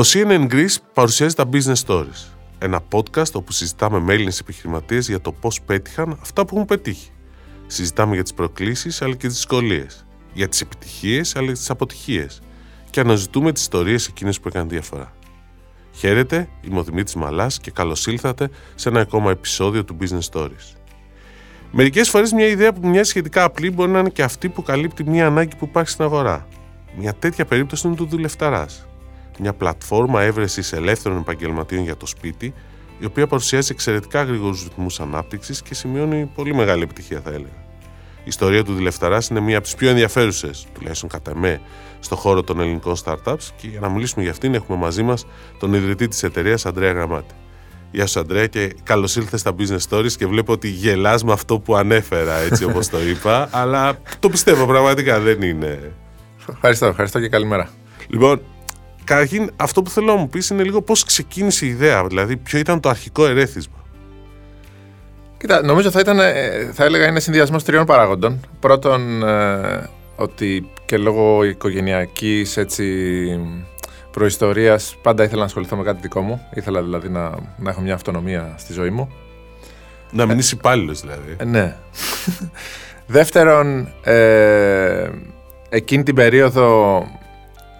Το 0.00 0.06
CNN 0.12 0.52
Greece 0.52 0.76
παρουσιάζει 0.92 1.34
τα 1.34 1.48
Business 1.52 1.74
Stories. 1.86 2.28
Ένα 2.58 2.80
podcast 2.90 3.32
όπου 3.32 3.52
συζητάμε 3.52 3.98
με 4.00 4.12
Έλληνες 4.12 4.38
επιχειρηματίες 4.38 5.08
για 5.08 5.20
το 5.20 5.32
πώς 5.32 5.60
πέτυχαν 5.60 6.18
αυτά 6.22 6.44
που 6.44 6.54
έχουν 6.54 6.66
πετύχει. 6.66 7.10
Συζητάμε 7.66 8.14
για 8.14 8.22
τις 8.22 8.34
προκλήσεις 8.34 9.02
αλλά 9.02 9.14
και 9.14 9.26
τις 9.26 9.36
δυσκολίες. 9.36 10.06
Για 10.32 10.48
τις 10.48 10.60
επιτυχίες 10.60 11.36
αλλά 11.36 11.46
και 11.46 11.52
τις 11.52 11.70
αποτυχίες. 11.70 12.40
Και 12.90 13.00
αναζητούμε 13.00 13.52
τις 13.52 13.62
ιστορίες 13.62 14.06
εκείνες 14.06 14.40
που 14.40 14.48
έκαναν 14.48 14.68
διαφορά. 14.68 15.12
Χαίρετε, 15.92 16.48
είμαι 16.60 16.78
ο 16.78 16.82
Δημήτρης 16.82 17.14
Μαλάς 17.14 17.58
και 17.58 17.70
καλώς 17.70 18.06
ήλθατε 18.06 18.50
σε 18.74 18.88
ένα 18.88 19.00
ακόμα 19.00 19.30
επεισόδιο 19.30 19.84
του 19.84 19.96
Business 20.00 20.28
Stories. 20.32 20.76
Μερικές 21.70 22.08
φορές 22.08 22.32
μια 22.32 22.46
ιδέα 22.46 22.72
που 22.72 22.88
μοιάζει 22.88 23.10
σχετικά 23.10 23.44
απλή 23.44 23.70
μπορεί 23.70 23.90
να 23.90 23.98
είναι 23.98 24.10
και 24.10 24.22
αυτή 24.22 24.48
που 24.48 24.62
καλύπτει 24.62 25.04
μια 25.04 25.26
ανάγκη 25.26 25.56
που 25.56 25.64
υπάρχει 25.64 25.90
στην 25.90 26.04
αγορά. 26.04 26.46
Μια 26.96 27.14
τέτοια 27.14 27.44
περίπτωση 27.44 27.86
είναι 27.86 27.96
του 27.96 28.06
δουλευταράς. 28.06 28.84
Μια 29.40 29.52
πλατφόρμα 29.52 30.22
έβρεσης 30.22 30.72
ελεύθερων 30.72 31.18
επαγγελματίων 31.18 31.82
για 31.82 31.96
το 31.96 32.06
σπίτι, 32.06 32.54
η 32.98 33.04
οποία 33.04 33.26
παρουσιάζει 33.26 33.68
εξαιρετικά 33.72 34.22
γρήγορους 34.22 34.62
ρυθμούς 34.62 35.00
ανάπτυξης 35.00 35.62
και 35.62 35.74
σημειώνει 35.74 36.30
πολύ 36.34 36.54
μεγάλη 36.54 36.82
επιτυχία, 36.82 37.20
θα 37.24 37.30
έλεγα. 37.30 37.68
Η 38.18 38.26
ιστορία 38.26 38.64
του 38.64 38.74
Δουλευταρά 38.74 39.18
είναι 39.30 39.40
μία 39.40 39.56
από 39.56 39.64
τις 39.66 39.74
πιο 39.74 39.88
ενδιαφέρουσες, 39.88 40.66
τουλάχιστον 40.74 41.08
κατά 41.08 41.36
με, 41.36 41.60
στον 42.00 42.18
χώρο 42.18 42.42
των 42.42 42.60
ελληνικών 42.60 42.96
startups 43.04 43.48
και 43.56 43.66
για 43.66 43.80
να 43.80 43.88
μιλήσουμε 43.88 44.22
για 44.22 44.32
αυτήν 44.32 44.54
έχουμε 44.54 44.78
μαζί 44.78 45.02
μας 45.02 45.26
τον 45.58 45.74
ιδρυτή 45.74 46.08
της 46.08 46.22
εταιρείας 46.22 46.66
Αντρέα 46.66 46.92
Γραμμάτη. 46.92 47.34
Γεια 47.90 48.06
σου 48.06 48.20
Αντρέα 48.20 48.46
και 48.46 48.74
καλώς 48.82 49.16
ήλθες 49.16 49.40
στα 49.40 49.54
Business 49.58 49.88
Stories 49.88 50.12
και 50.12 50.26
βλέπω 50.26 50.52
ότι 50.52 50.68
γελάς 50.68 51.24
με 51.24 51.32
αυτό 51.32 51.58
που 51.58 51.76
ανέφερα 51.76 52.36
έτσι 52.36 52.64
όπως 52.64 52.88
το 52.88 53.02
είπα 53.02 53.48
αλλά 53.50 53.98
το 54.18 54.28
πιστεύω 54.28 54.66
πραγματικά 54.66 55.20
δεν 55.20 55.42
είναι. 55.42 55.92
Ευχαριστώ, 56.48 56.86
ευχαριστώ 56.86 57.20
και 57.20 57.28
καλημέρα. 57.28 57.68
Λοιπόν, 58.08 58.40
καταρχήν 59.10 59.50
αυτό 59.56 59.82
που 59.82 59.90
θέλω 59.90 60.06
να 60.06 60.14
μου 60.14 60.28
πεις 60.28 60.50
είναι 60.50 60.62
λίγο 60.62 60.82
πώς 60.82 61.04
ξεκίνησε 61.04 61.66
η 61.66 61.68
ιδέα, 61.68 62.06
δηλαδή 62.06 62.36
ποιο 62.36 62.58
ήταν 62.58 62.80
το 62.80 62.88
αρχικό 62.88 63.26
ερέθισμα. 63.26 63.74
Κοίτα, 65.38 65.62
νομίζω 65.62 65.90
θα 65.90 66.00
ήταν, 66.00 66.18
ε, 66.18 66.70
θα 66.72 66.84
έλεγα 66.84 67.06
είναι 67.06 67.20
συνδυασμός 67.20 67.64
τριών 67.64 67.86
παράγοντων. 67.86 68.40
Πρώτον, 68.60 69.22
ε, 69.22 69.88
ότι 70.16 70.70
και 70.84 70.96
λόγω 70.96 71.44
οικογενειακής 71.44 72.56
έτσι 72.56 72.84
προϊστορίας 74.10 74.96
πάντα 75.02 75.24
ήθελα 75.24 75.38
να 75.38 75.46
ασχοληθώ 75.46 75.76
με 75.76 75.82
κάτι 75.82 76.00
δικό 76.00 76.20
μου. 76.20 76.40
Ήθελα 76.54 76.82
δηλαδή 76.82 77.08
να, 77.08 77.30
να 77.56 77.70
έχω 77.70 77.80
μια 77.80 77.94
αυτονομία 77.94 78.54
στη 78.58 78.72
ζωή 78.72 78.90
μου. 78.90 79.12
Να 80.10 80.26
μην 80.26 80.38
είσαι 80.38 80.54
υπάλληλος 80.54 81.00
δηλαδή. 81.00 81.36
Ε, 81.36 81.44
ναι. 81.44 81.76
Δεύτερον, 83.16 83.92
ε, 84.02 85.08
εκείνη 85.68 86.02
την 86.02 86.14
περίοδο 86.14 87.02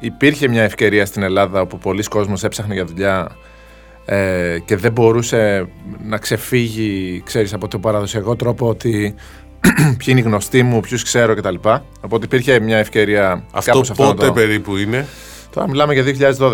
υπήρχε 0.00 0.48
μια 0.48 0.62
ευκαιρία 0.62 1.06
στην 1.06 1.22
Ελλάδα 1.22 1.60
όπου 1.60 1.78
πολλοί 1.78 2.02
κόσμος 2.02 2.44
έψαχνε 2.44 2.74
για 2.74 2.84
δουλειά 2.84 3.36
ε, 4.04 4.58
και 4.64 4.76
δεν 4.76 4.92
μπορούσε 4.92 5.68
να 6.04 6.18
ξεφύγει, 6.18 7.22
ξέρεις, 7.24 7.52
από 7.52 7.68
το 7.68 7.78
παραδοσιακό 7.78 8.36
τρόπο 8.36 8.68
ότι 8.68 9.14
ποιοι 9.98 10.06
είναι 10.06 10.20
οι 10.20 10.22
γνωστοί 10.22 10.62
μου, 10.62 10.80
ποιους 10.80 11.02
ξέρω 11.02 11.34
κτλ. 11.34 11.54
Οπότε 12.00 12.24
υπήρχε 12.24 12.60
μια 12.60 12.78
ευκαιρία. 12.78 13.44
Αυτό 13.52 13.82
πότε 13.96 14.26
το... 14.26 14.32
περίπου 14.32 14.76
είναι; 14.76 15.06
Τώρα 15.50 15.68
μιλάμε 15.68 15.94
για 15.94 16.34
2012. 16.38 16.50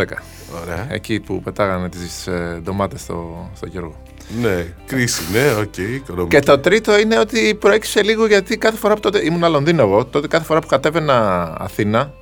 Ωραία. 0.63 0.87
Εκεί 0.89 1.21
που 1.21 1.41
πετάγανε 1.41 1.89
τις 1.89 2.27
ε, 2.27 2.61
ντομάτες 2.63 3.01
στο, 3.01 3.51
στο 3.55 3.67
Γιώργο. 3.67 3.95
Ναι, 4.41 4.67
κρίση, 4.87 5.23
ναι, 5.33 5.61
OK. 5.61 5.75
Okay, 5.77 6.29
και 6.29 6.41
το 6.41 6.59
τρίτο 6.59 6.99
είναι 6.99 7.19
ότι 7.19 7.55
προέκυψε 7.55 8.03
λίγο 8.03 8.27
γιατί 8.27 8.57
κάθε 8.59 8.77
φορά 8.77 8.95
που 8.95 9.01
τότε 9.01 9.25
ήμουν 9.25 9.51
Λονδίνο 9.51 9.83
εγώ, 9.83 10.05
τότε 10.05 10.27
κάθε 10.27 10.45
φορά 10.45 10.61
που 10.61 10.67
κατέβαινα 10.67 11.53
Αθήνα, 11.59 12.13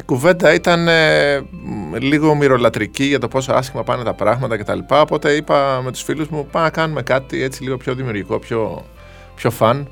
η 0.00 0.02
κουβέντα 0.04 0.54
ήταν 0.54 0.88
ε, 0.88 1.42
λίγο 1.98 2.34
μοιρολατρική 2.34 3.04
για 3.04 3.18
το 3.18 3.28
πόσο 3.28 3.52
άσχημα 3.52 3.82
πάνε 3.82 4.02
τα 4.02 4.14
πράγματα 4.14 4.56
κτλ. 4.56 4.78
Οπότε 4.88 5.32
είπα 5.32 5.80
με 5.84 5.92
τους 5.92 6.02
φίλους 6.02 6.28
μου, 6.28 6.46
πάμε 6.50 6.64
να 6.64 6.70
κάνουμε 6.70 7.02
κάτι 7.02 7.42
έτσι 7.42 7.62
λίγο 7.62 7.76
πιο 7.76 7.94
δημιουργικό, 7.94 8.38
πιο, 8.38 8.84
πιο 9.34 9.52
fun 9.58 9.82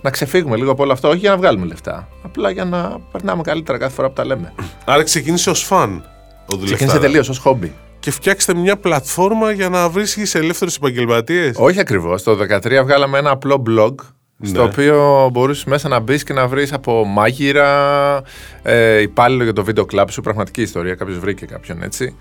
να 0.00 0.10
ξεφύγουμε 0.10 0.56
λίγο 0.56 0.70
από 0.70 0.82
όλο 0.82 0.92
αυτό, 0.92 1.08
όχι 1.08 1.18
για 1.18 1.30
να 1.30 1.36
βγάλουμε 1.36 1.66
λεφτά. 1.66 2.08
Απλά 2.22 2.50
για 2.50 2.64
να 2.64 2.98
περνάμε 3.12 3.42
καλύτερα 3.42 3.78
κάθε 3.78 3.94
φορά 3.94 4.08
που 4.08 4.14
τα 4.14 4.24
λέμε. 4.24 4.52
Άρα 4.84 5.02
ξεκίνησε 5.02 5.50
ως 5.50 5.62
fun 5.62 6.04
ο 6.46 6.56
Ξεκίνησε 6.64 6.98
τελείως 6.98 7.28
ως 7.28 7.38
χόμπι. 7.38 7.72
Και 8.00 8.10
φτιάξτε 8.10 8.54
μια 8.54 8.76
πλατφόρμα 8.76 9.50
για 9.50 9.68
να 9.68 9.88
βρίσκεις 9.88 10.34
ελεύθερους 10.34 10.76
επαγγελματίες. 10.76 11.56
Όχι 11.58 11.80
ακριβώς. 11.80 12.22
Το 12.22 12.38
2013 12.40 12.80
βγάλαμε 12.82 13.18
ένα 13.18 13.30
απλό 13.30 13.62
blog 13.68 13.94
ναι. 14.36 14.48
Στο 14.48 14.62
οποίο 14.62 15.28
μπορούσε 15.32 15.64
μέσα 15.68 15.88
να 15.88 15.98
μπεις 15.98 16.24
και 16.24 16.32
να 16.32 16.48
βρεις 16.48 16.72
από 16.72 17.04
μάγειρα, 17.04 18.22
ε, 18.62 19.00
υπάλληλο 19.00 19.42
για 19.44 19.52
το 19.52 19.64
βίντεο 19.64 19.84
κλαμπ 19.84 20.08
σου, 20.08 20.20
πραγματική 20.20 20.62
ιστορία. 20.62 20.94
Κάποιος 20.94 21.18
βρήκε 21.18 21.46
κάποιον 21.46 21.82
έτσι. 21.82 22.16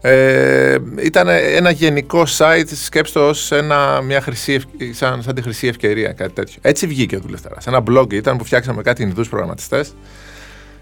Ε, 0.00 0.76
ήταν 1.04 1.28
ένα 1.28 1.70
γενικό 1.70 2.24
site, 2.38 2.68
σκέψτε 2.84 3.18
ως 3.18 3.52
ένα, 3.52 4.00
μια 4.02 4.20
χρυσή, 4.20 4.60
σαν, 4.90 5.22
σαν 5.22 5.34
τη 5.34 5.42
χρυσή 5.42 5.66
ευκαιρία, 5.66 6.12
κάτι 6.12 6.32
τέτοιο. 6.32 6.58
Έτσι 6.60 6.86
βγήκε 6.86 7.16
ο 7.16 7.20
Δουλευταράς. 7.20 7.66
Ένα 7.66 7.82
blog 7.90 8.12
ήταν 8.12 8.36
που 8.36 8.44
φτιάξαμε 8.44 8.82
κάτι 8.82 9.02
Ινδούς 9.02 9.28
προγραμματιστές. 9.28 9.94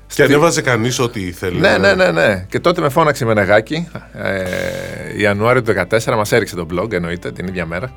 Και 0.06 0.12
Στη... 0.12 0.22
ανέβαζε 0.22 0.62
κανείς 0.62 0.98
ό,τι 0.98 1.20
ήθελε. 1.20 1.58
Ναι, 1.58 1.78
ναι, 1.78 1.94
ναι, 1.94 2.10
ναι. 2.10 2.46
Και 2.48 2.60
τότε 2.60 2.80
με 2.80 2.88
φώναξε 2.88 3.25
με 3.25 3.34
νεγάκι. 3.34 3.88
Ε, 4.12 5.20
Ιανουάριο 5.20 5.62
του 5.62 5.75
2014 5.91 6.14
μας 6.16 6.32
έριξε 6.32 6.54
το 6.54 6.66
blog, 6.75 6.92
εννοείται, 6.92 7.32
την 7.32 7.46
ίδια 7.46 7.66
μέρα. 7.66 7.92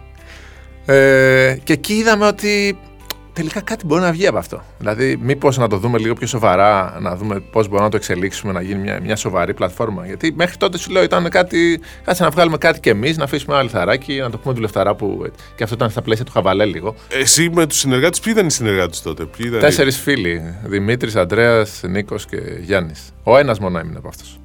Ε, 0.93 1.57
και 1.63 1.73
εκεί 1.73 1.93
είδαμε 1.93 2.27
ότι 2.27 2.77
τελικά 3.33 3.61
κάτι 3.61 3.85
μπορεί 3.85 4.01
να 4.01 4.11
βγει 4.11 4.27
από 4.27 4.37
αυτό. 4.37 4.63
Δηλαδή, 4.79 5.17
μήπως 5.21 5.57
να 5.57 5.67
το 5.67 5.77
δούμε 5.77 5.97
λίγο 5.97 6.13
πιο 6.13 6.27
σοβαρά, 6.27 6.97
να 7.01 7.15
δούμε 7.15 7.39
πώς 7.39 7.67
μπορούμε 7.67 7.83
να 7.83 7.89
το 7.89 7.97
εξελίξουμε, 7.97 8.51
να 8.51 8.61
γίνει 8.61 8.79
μια, 8.79 8.99
μια 9.01 9.15
σοβαρή 9.15 9.53
πλατφόρμα. 9.53 10.05
Γιατί 10.05 10.33
μέχρι 10.35 10.57
τότε 10.57 10.77
σου 10.77 10.91
λέω 10.91 11.03
ήταν 11.03 11.29
κάτι. 11.29 11.79
Κάτσε 12.03 12.23
να 12.23 12.29
βγάλουμε 12.29 12.57
κάτι 12.57 12.79
κι 12.79 12.89
εμείς, 12.89 13.17
να 13.17 13.23
αφήσουμε 13.23 13.53
ένα 13.53 13.63
λιθαράκι, 13.63 14.17
να 14.17 14.29
το 14.29 14.37
πούμε 14.37 14.53
του 14.53 14.61
λεφταρά 14.61 14.95
που. 14.95 15.31
Και 15.55 15.63
αυτό 15.63 15.75
ήταν 15.75 15.89
στα 15.89 16.01
πλαίσια 16.01 16.25
του 16.25 16.31
Χαβαλέ 16.31 16.65
λίγο. 16.65 16.95
Εσύ 17.09 17.49
με 17.49 17.67
τους 17.67 17.77
συνεργάτες, 17.77 18.19
ποιοι 18.19 18.33
ήταν 18.35 18.47
οι 18.47 18.51
συνεργάτες 18.51 19.01
τότε, 19.01 19.25
ποιοι 19.25 19.45
ήταν. 19.49 19.59
Τέσσερις 19.59 19.97
φίλοι. 19.97 20.55
Δημήτρης, 20.63 21.15
Αντρέα, 21.15 21.65
Νίκος 21.81 22.25
και 22.25 22.37
Γιάννης. 22.61 23.13
Ο 23.23 23.37
ένας 23.37 23.59
μόνο 23.59 23.79
έμεινε 23.79 23.97
από 23.97 24.07
αυτούς. 24.07 24.39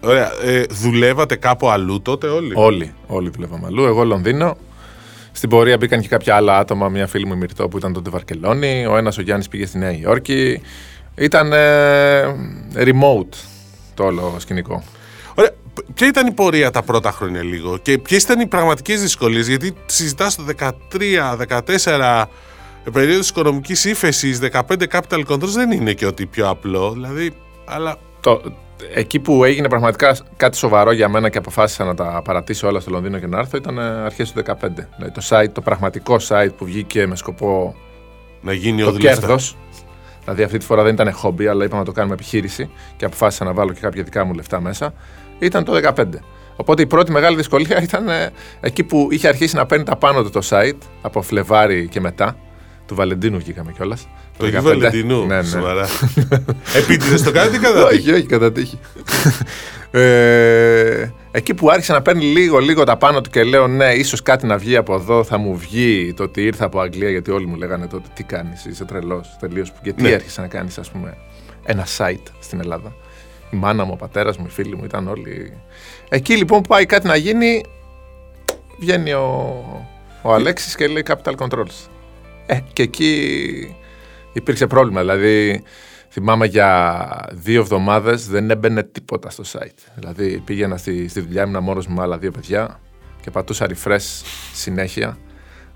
Ωραία. 0.00 0.30
Ε, 0.44 0.62
δουλεύατε 0.70 1.36
κάπου 1.36 1.70
αλλού 1.70 2.02
τότε 2.02 2.26
όλοι; 2.26 2.52
Όλοι. 2.54 2.92
Όλοι 3.06 3.30
δουλεύαμε 3.30 3.66
αλλού. 3.66 3.84
Εγώ 3.84 4.04
Λονδίνο, 4.04 4.56
στην 5.40 5.52
πορεία 5.52 5.76
μπήκαν 5.76 6.00
και 6.00 6.08
κάποια 6.08 6.36
άλλα 6.36 6.58
άτομα, 6.58 6.88
μια 6.88 7.06
φίλη 7.06 7.26
μου 7.26 7.36
Μυρτό 7.36 7.68
που 7.68 7.76
ήταν 7.76 7.92
τότε 7.92 8.10
Βαρκελόνη, 8.10 8.86
ο 8.86 8.96
ένας 8.96 9.18
ο 9.18 9.22
Γιάννης 9.22 9.48
πήγε 9.48 9.66
στη 9.66 9.78
Νέα 9.78 9.90
Υόρκη. 9.90 10.60
Ήταν 11.14 11.52
ε, 11.52 12.22
remote 12.74 13.34
το 13.94 14.04
όλο 14.04 14.34
σκηνικό. 14.38 14.82
Ωραία. 15.34 15.50
Ποια 15.94 16.06
ήταν 16.06 16.26
η 16.26 16.32
πορεία 16.32 16.70
τα 16.70 16.82
πρώτα 16.82 17.10
χρόνια 17.10 17.42
λίγο 17.42 17.78
και 17.78 17.98
ποιες 17.98 18.22
ήταν 18.22 18.40
οι 18.40 18.46
πραγματικές 18.46 19.00
δυσκολίες, 19.00 19.48
Γιατί 19.48 19.74
συζητάς 19.86 20.36
το 20.36 20.44
13, 20.58 21.36
14 21.86 22.24
περίοδος 22.92 23.28
οικονομικής 23.28 23.84
ύφεσης, 23.84 24.38
15 24.52 24.60
capital 24.90 25.24
controls 25.28 25.54
δεν 25.54 25.70
είναι 25.70 25.92
και 25.92 26.06
ότι 26.06 26.26
πιο 26.26 26.48
απλό. 26.48 26.92
Δηλαδή, 26.92 27.32
αλλά... 27.64 27.96
το, 28.20 28.42
εκεί 28.94 29.18
που 29.18 29.44
έγινε 29.44 29.68
πραγματικά 29.68 30.16
κάτι 30.36 30.56
σοβαρό 30.56 30.92
για 30.92 31.08
μένα 31.08 31.28
και 31.28 31.38
αποφάσισα 31.38 31.84
να 31.84 31.94
τα 31.94 32.22
παρατήσω 32.24 32.68
όλα 32.68 32.80
στο 32.80 32.90
Λονδίνο 32.90 33.18
και 33.18 33.26
να 33.26 33.38
έρθω 33.38 33.56
ήταν 33.56 33.78
αρχές 33.78 34.32
του 34.32 34.42
2015. 34.46 34.52
Δηλαδή 34.96 35.12
το, 35.14 35.22
site, 35.28 35.48
το 35.52 35.60
πραγματικό 35.60 36.16
site 36.28 36.50
που 36.56 36.64
βγήκε 36.64 37.06
με 37.06 37.16
σκοπό 37.16 37.74
να 38.40 38.52
γίνει 38.52 38.82
το 38.82 38.92
κέρδος. 38.92 39.56
Δηλαδή 40.20 40.42
αυτή 40.42 40.58
τη 40.58 40.64
φορά 40.64 40.82
δεν 40.82 40.92
ήταν 40.92 41.12
χόμπι, 41.12 41.46
αλλά 41.46 41.64
είπαμε 41.64 41.80
να 41.80 41.86
το 41.86 41.92
κάνουμε 41.92 42.14
επιχείρηση 42.14 42.70
και 42.96 43.04
αποφάσισα 43.04 43.44
να 43.44 43.52
βάλω 43.52 43.72
και 43.72 43.80
κάποια 43.80 44.02
δικά 44.02 44.24
μου 44.24 44.34
λεφτά 44.34 44.60
μέσα. 44.60 44.94
Ήταν 45.38 45.64
το 45.64 45.92
2015. 45.96 46.04
Οπότε 46.56 46.82
η 46.82 46.86
πρώτη 46.86 47.12
μεγάλη 47.12 47.36
δυσκολία 47.36 47.82
ήταν 47.88 48.08
ε, 48.08 48.30
εκεί 48.60 48.84
που 48.84 49.08
είχε 49.10 49.28
αρχίσει 49.28 49.56
να 49.56 49.66
παίρνει 49.66 49.84
τα 49.84 49.96
πάνω 49.96 50.22
του 50.22 50.30
το 50.30 50.40
site 50.50 50.78
από 51.02 51.22
Φλεβάρι 51.22 51.88
και 51.88 52.00
μετά. 52.00 52.36
Του 52.90 52.96
Βαλεντίνου 52.96 53.38
βγήκαμε 53.38 53.72
κιόλας. 53.72 54.08
Το 54.36 54.46
Αγίου 54.46 54.62
Βαλεντινού. 54.62 55.26
Ναι, 55.26 55.36
ναι. 55.36 55.42
Σοβαρά. 55.42 55.88
Επίτηδες 56.76 57.22
το 57.22 57.32
κάνετε 57.32 57.56
ή 57.56 57.58
κατά 57.58 57.88
τύχη. 57.88 58.10
Όχι, 58.10 58.12
όχι, 58.12 58.26
κατά 58.26 58.52
τύχη. 58.52 58.78
ε, 60.00 61.10
εκεί 61.30 61.54
που 61.54 61.70
άρχισε 61.70 61.92
να 61.92 62.02
παίρνει 62.02 62.24
λίγο, 62.24 62.58
λίγο 62.58 62.84
τα 62.84 62.96
πάνω 62.96 63.20
του 63.20 63.30
και 63.30 63.42
λέω 63.42 63.66
ναι, 63.66 63.92
ίσως 63.92 64.22
κάτι 64.22 64.46
να 64.46 64.56
βγει 64.56 64.76
από 64.76 64.94
εδώ, 64.94 65.24
θα 65.24 65.38
μου 65.38 65.56
βγει 65.56 66.14
το 66.16 66.22
ότι 66.22 66.42
ήρθα 66.42 66.64
από 66.64 66.80
Αγγλία, 66.80 67.10
γιατί 67.10 67.30
όλοι 67.30 67.46
μου 67.46 67.56
λέγανε 67.56 67.86
τότε 67.86 68.08
τι 68.14 68.22
κάνεις, 68.22 68.64
είσαι 68.64 68.84
τρελός, 68.84 69.36
τελείως. 69.40 69.72
Γιατί 69.82 70.02
ναι. 70.02 70.08
έρχεσαι 70.08 70.40
να 70.40 70.46
κάνεις, 70.46 70.78
ας 70.78 70.90
πούμε, 70.90 71.16
ένα 71.64 71.86
site 71.98 72.32
στην 72.40 72.60
Ελλάδα. 72.60 72.94
Η 73.50 73.56
μάνα 73.56 73.84
μου, 73.84 73.90
ο 73.94 73.96
πατέρας 73.96 74.36
μου, 74.36 74.44
οι 74.48 74.52
φίλοι 74.52 74.76
μου 74.76 74.84
ήταν 74.84 75.08
όλοι. 75.08 75.52
Εκεί 76.08 76.36
λοιπόν 76.36 76.60
που 76.60 76.68
πάει 76.68 76.86
κάτι 76.86 77.06
να 77.06 77.16
γίνει, 77.16 77.62
βγαίνει 78.78 79.12
ο, 79.12 79.64
ο 80.22 80.34
Αλέξης 80.34 80.74
και 80.74 80.86
λέει 80.86 81.04
Capital 81.08 81.34
Controls. 81.34 81.88
Ε, 82.50 82.60
και 82.72 82.82
εκεί 82.82 83.76
υπήρξε 84.32 84.66
πρόβλημα. 84.66 85.00
Δηλαδή, 85.00 85.62
θυμάμαι 86.08 86.46
για 86.46 87.28
δύο 87.32 87.60
εβδομάδες 87.60 88.28
δεν 88.28 88.50
έμπαινε 88.50 88.82
τίποτα 88.82 89.30
στο 89.30 89.42
site. 89.52 89.90
Δηλαδή, 89.94 90.42
πήγαινα 90.44 90.76
στη, 90.76 91.08
στη 91.08 91.20
δουλειά 91.20 91.46
μου 91.46 91.60
μόνος 91.60 91.86
με 91.86 92.02
άλλα 92.02 92.18
δύο 92.18 92.30
παιδιά 92.30 92.80
και 93.20 93.30
πατούσα 93.30 93.66
refresh 93.68 94.22
συνέχεια. 94.54 95.18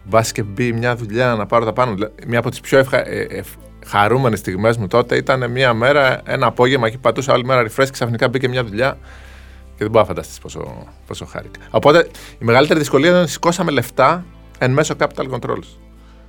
Μπας 0.04 0.32
και 0.32 0.42
μπει 0.42 0.72
μια 0.72 0.96
δουλειά 0.96 1.34
να 1.34 1.46
πάρω 1.46 1.64
τα 1.64 1.72
πάνω. 1.72 1.94
Μια 2.26 2.38
από 2.38 2.50
τις 2.50 2.60
πιο 2.60 2.78
ευχα... 2.78 3.08
ε, 3.08 3.26
ε, 3.30 3.42
χαρούμενες 3.86 4.38
στιγμές 4.38 4.76
μου 4.76 4.86
τότε 4.86 5.16
ήταν 5.16 5.50
μια 5.50 5.74
μέρα, 5.74 6.20
ένα 6.24 6.46
απόγευμα 6.46 6.90
και 6.90 6.98
πατούσα 6.98 7.32
άλλη 7.32 7.44
μέρα 7.44 7.62
refresh 7.62 7.84
και 7.84 7.90
ξαφνικά 7.90 8.28
μπήκε 8.28 8.48
μια 8.48 8.64
δουλειά 8.64 8.98
Και 9.64 9.76
δεν 9.78 9.86
μπορεί 9.86 9.98
να 9.98 10.04
φανταστείς 10.04 10.38
πόσο, 10.38 10.86
πόσο 11.06 11.24
χάρηκα. 11.24 11.60
Οπότε 11.70 12.08
η 12.38 12.44
μεγαλύτερη 12.44 12.78
δυσκολία 12.78 13.08
ήταν 13.08 13.22
ότι 13.22 13.30
σηκώσαμε 13.30 13.70
λεφτά 13.70 14.24
εν 14.58 14.70
μέσω 14.70 14.94
capital 14.98 15.30
controls. 15.30 15.83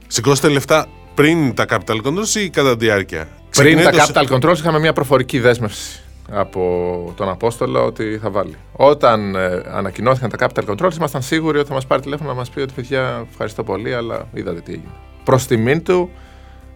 Σηκώσετε 0.07 0.50
λεφτά 0.50 0.86
πριν 1.13 1.54
τα 1.56 1.66
capital 1.69 2.02
controls 2.06 2.36
ή 2.36 2.50
κατά 2.50 2.78
τη 2.78 2.86
διάρκεια; 2.86 3.28
Πριν 3.56 3.84
τα 3.84 3.90
Ξεκινάει 3.90 4.13
το- 4.13 4.36
capital 4.40 4.50
controls 4.52 4.57
είχαμε 4.57 4.80
μια 4.80 4.94
προφορική 4.94 5.40
δέσμευση 5.40 6.00
από 6.31 7.13
τον 7.16 7.30
Απόστολο 7.30 7.86
ότι 7.86 8.19
θα 8.22 8.30
βάλει. 8.30 8.56
Όταν 8.72 9.36
ε, 9.36 9.62
ανακοινώθηκαν 9.72 10.30
τα 10.38 10.48
capital 10.50 10.69
controls, 10.75 10.96
ήμασταν 10.96 11.22
σίγουροι 11.22 11.57
ότι 11.60 11.68
θα 11.68 11.74
μας 11.74 11.86
πάρει 11.88 12.02
τηλέφωνο 12.02 12.30
να 12.30 12.36
μας 12.36 12.50
πει 12.50 12.60
ότι 12.60 12.74
παιδιά, 12.74 13.25
ευχαριστώ 13.31 13.63
πολύ, 13.63 13.94
αλλά 13.94 14.28
είδατε 14.34 14.62
τι 14.62 14.72
έγινε. 14.72 14.92
Προς 15.24 15.46
τιμήν 15.48 15.84
του, 15.84 16.10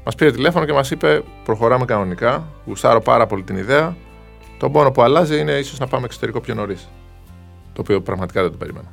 μας 0.03 0.15
πήρε 0.15 0.31
τηλέφωνο 0.31 0.65
και 0.65 0.73
μας 0.73 0.91
είπε: 0.91 1.23
Προχωράμε 1.45 1.85
κανονικά. 1.85 2.47
Γουστάρω 2.65 3.01
πάρα 3.01 3.25
πολύ 3.27 3.43
την 3.43 3.57
ιδέα. 3.57 3.95
Το 4.57 4.69
μόνο 4.69 4.91
που 4.91 5.01
αλλάζει 5.01 5.39
είναι 5.39 5.51
ίσως 5.51 5.79
να 5.79 5.87
πάμε 5.87 6.05
εξωτερικό 6.05 6.39
πιο 6.39 6.53
νωρίς. 6.53 6.89
Το 7.73 7.81
οποίο 7.81 8.01
πραγματικά 8.01 8.41
δεν 8.41 8.51
το 8.51 8.57
περίμενα. 8.57 8.91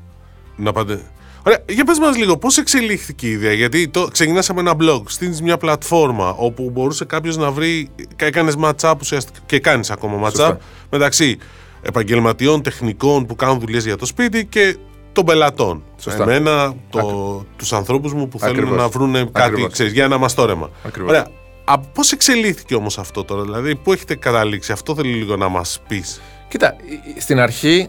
Να 0.56 0.72
πάτε. 0.72 1.00
Ωραία, 1.46 1.58
για 1.68 1.84
πες 1.84 1.98
μας 1.98 2.16
λίγο, 2.16 2.36
πώς 2.36 2.58
εξελίχθηκε 2.58 3.26
η 3.26 3.30
ιδέα, 3.30 3.52
γιατί 3.52 3.88
το, 3.88 4.08
ξεκινάς 4.12 4.50
από 4.50 4.60
ένα 4.60 4.74
blog, 4.80 5.02
στείνεις 5.06 5.42
μια 5.42 5.56
πλατφόρμα 5.56 6.34
όπου 6.38 6.70
μπορούσε 6.70 7.04
κάποιος 7.04 7.36
να 7.36 7.50
βρει, 7.50 7.88
έκανες 8.16 8.54
match-up 8.62 8.94
ουσιαστικά 9.00 9.38
και 9.46 9.58
κάνεις 9.60 9.90
ακόμα 9.90 10.20
match-up 10.28 10.30
Σωστά. 10.30 10.58
μεταξύ 10.90 11.38
επαγγελματιών, 11.82 12.62
τεχνικών 12.62 13.26
που 13.26 13.34
κάνουν 13.36 13.60
δουλειές 13.60 13.84
για 13.84 13.96
το 13.96 14.06
σπίτι 14.06 14.46
και 14.46 14.76
των 15.12 15.24
πελατών. 15.24 15.82
Σωστά. 16.00 16.22
Εμένα, 16.22 16.74
το, 16.90 17.44
τους 17.56 17.72
ανθρώπους 17.72 18.12
μου 18.12 18.28
που 18.28 18.38
θέλουν 18.38 18.54
Ακριβώς. 18.56 18.76
να 18.78 18.88
βρουν 18.88 19.12
κάτι, 19.12 19.30
Ακριβώς. 19.32 19.72
ξέρεις, 19.72 19.92
για 19.92 20.04
ένα 20.04 20.18
μαστόρεμα. 20.18 20.70
Ακριβώς. 20.86 21.10
Ωραία, 21.10 21.26
Α, 21.64 21.78
πώς 21.78 22.12
εξελίχθηκε 22.12 22.74
όμως 22.74 22.98
αυτό 22.98 23.24
τώρα, 23.24 23.42
δηλαδή 23.42 23.76
πού 23.76 23.92
έχετε 23.92 24.14
καταλήξει, 24.16 24.72
αυτό 24.72 24.94
θέλω 24.94 25.08
λίγο 25.08 25.36
να 25.36 25.48
μας 25.48 25.80
πεις. 25.88 26.20
Κοίτα, 26.48 26.76
η- 26.84 26.92
η- 27.16 27.20
στην 27.20 27.38
αρχή 27.40 27.86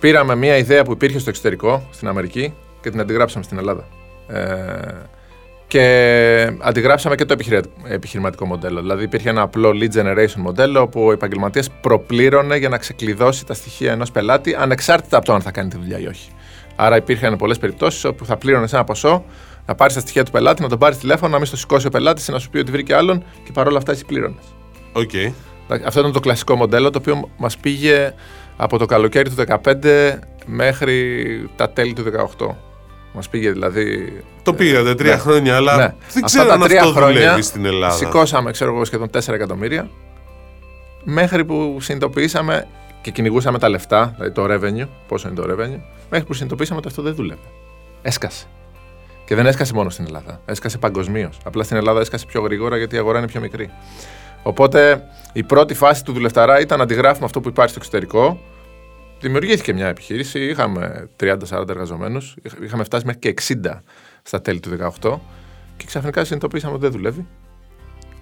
πήραμε 0.00 0.34
μια 0.34 0.56
ιδέα 0.56 0.84
που 0.84 0.92
υπήρχε 0.92 1.18
στο 1.18 1.30
εξωτερικό, 1.30 1.88
στην 1.92 2.08
Αμερική, 2.08 2.52
και 2.82 2.90
την 2.90 3.00
αντιγράψαμε 3.00 3.44
στην 3.44 3.58
Ελλάδα. 3.58 3.84
Ε, 4.28 4.42
και 5.66 6.52
αντιγράψαμε 6.58 7.14
και 7.14 7.24
το 7.24 7.32
επιχειρη- 7.32 7.64
επιχειρηματικό 7.84 8.46
μοντέλο. 8.46 8.80
Δηλαδή 8.80 9.04
υπήρχε 9.04 9.28
ένα 9.28 9.42
απλό 9.42 9.70
lead 9.74 9.96
generation 9.96 10.34
μοντέλο 10.36 10.80
όπου 10.80 11.04
ο 11.04 11.12
επαγγελματίας 11.12 11.70
προπλήρωνε 11.70 12.56
για 12.56 12.68
να 12.68 12.78
ξεκλειδώσει 12.78 13.46
τα 13.46 13.54
στοιχεία 13.54 13.92
ενός 13.92 14.10
πελάτη 14.10 14.54
ανεξάρτητα 14.54 15.16
από 15.16 15.26
το 15.26 15.32
αν 15.32 15.40
θα 15.40 15.50
κάνει 15.50 15.68
τη 15.68 15.76
δουλειά 15.76 15.98
ή 15.98 16.06
όχι. 16.06 16.30
Άρα 16.76 16.96
υπήρχαν 16.96 17.36
πολλές 17.36 17.58
περιπτώσεις 17.58 18.04
όπου 18.04 18.24
θα 18.24 18.36
πλήρωνε 18.36 18.66
ένα 18.72 18.84
ποσό, 18.84 19.24
να 19.66 19.74
πάρεις 19.74 19.94
τα 19.94 20.00
στοιχεία 20.00 20.24
του 20.24 20.30
πελάτη, 20.30 20.62
να 20.62 20.68
τον 20.68 20.78
πάρεις 20.78 20.98
τηλέφωνο, 20.98 21.32
να 21.32 21.36
μην 21.38 21.46
στο 21.46 21.56
σηκώσει 21.56 21.86
ο 21.86 21.90
πελάτης, 21.90 22.28
να 22.28 22.38
σου 22.38 22.50
πει 22.50 22.58
ότι 22.58 22.70
βρήκε 22.70 22.94
άλλον 22.94 23.24
και 23.44 23.50
παρόλα 23.52 23.78
αυτά 23.78 23.92
εσύ 23.92 24.04
πλήρωνες. 24.04 24.44
Οκ. 24.92 25.10
Αυτό 25.86 26.00
ήταν 26.00 26.12
το 26.12 26.20
κλασικό 26.20 26.56
μοντέλο 26.56 26.90
το 26.90 26.98
οποίο 26.98 27.30
μας 27.36 27.56
πήγε 27.56 28.14
από 28.56 28.78
το 28.78 28.86
καλοκαίρι 28.86 29.28
του 29.28 29.34
2015 29.36 30.18
μέχρι 30.46 31.50
τα 31.56 31.70
τέλη 31.70 31.92
του 31.92 32.02
2018. 32.38 32.71
Μας 33.12 33.28
πήγε 33.28 33.50
δηλαδή... 33.50 34.12
Το 34.42 34.54
πήγατε 34.54 34.94
τρία 34.94 35.14
ναι. 35.14 35.18
χρόνια, 35.18 35.56
αλλά 35.56 35.76
Ναι. 35.76 35.82
δεν 35.82 36.24
Αυτά 36.24 36.26
ξέρω 36.26 36.46
τα 36.46 36.54
αν 36.54 36.60
τρία 36.60 36.80
αυτό 36.80 36.92
χρόνια 36.92 37.20
δουλεύει 37.20 37.42
στην 37.42 37.64
Ελλάδα. 37.64 37.94
Σηκώσαμε, 37.94 38.50
ξέρω 38.50 38.74
εγώ, 38.74 38.84
σχεδόν 38.84 39.10
4 39.10 39.28
εκατομμύρια 39.28 39.90
μέχρι 41.04 41.44
που 41.44 41.76
συνειδητοποιήσαμε 41.80 42.66
και 43.02 43.10
κυνηγούσαμε 43.10 43.58
τα 43.58 43.68
λεφτά, 43.68 44.12
δηλαδή 44.16 44.34
το 44.34 44.44
revenue, 44.50 44.88
πόσο 45.08 45.28
είναι 45.28 45.36
το 45.36 45.42
revenue, 45.42 45.80
μέχρι 46.10 46.26
που 46.26 46.32
συνειδητοποιήσαμε 46.32 46.78
ότι 46.78 46.88
αυτό 46.88 47.02
δεν 47.02 47.14
δούλευε. 47.14 47.40
Έσκασε. 48.02 48.46
Και 49.24 49.34
δεν 49.34 49.46
έσκασε 49.46 49.74
μόνο 49.74 49.90
στην 49.90 50.04
Ελλάδα. 50.06 50.40
Έσκασε 50.44 50.78
παγκοσμίως. 50.78 51.38
Απλά 51.44 51.62
στην 51.62 51.76
Ελλάδα 51.76 52.00
έσκασε 52.00 52.26
πιο 52.26 52.40
γρήγορα 52.40 52.76
γιατί 52.76 52.94
η 52.94 52.98
αγορά 52.98 53.18
είναι 53.18 53.26
πιο 53.26 53.40
μικρή. 53.40 53.70
Οπότε 54.42 55.02
η 55.32 55.42
πρώτη 55.42 55.74
φάση 55.74 56.04
του 56.04 56.12
δουλευταρά 56.12 56.60
ήταν 56.60 56.78
να 56.78 56.84
αντιγράφουμε 56.84 57.24
αυτό 57.24 57.40
που 57.40 57.48
υπάρχει 57.48 57.70
στο 57.70 57.78
εξωτερικό. 57.80 58.40
Δημιουργήθηκε 59.22 59.72
μια 59.72 59.86
επιχείρηση. 59.86 60.40
Είχαμε 60.40 61.08
30-40 61.20 61.68
εργαζομένους. 61.68 62.36
Είχαμε 62.62 62.84
φτάσει 62.84 63.06
μέχρι 63.06 63.20
και 63.20 63.34
60 63.62 63.80
στα 64.22 64.40
τέλη 64.40 64.60
του 64.60 64.70
2018. 65.00 65.18
Και 65.76 65.84
ξαφνικά 65.86 66.24
συνειδητοποίησαμε 66.24 66.72
ότι 66.72 66.82
δεν 66.82 66.92
δουλεύει. 66.92 67.26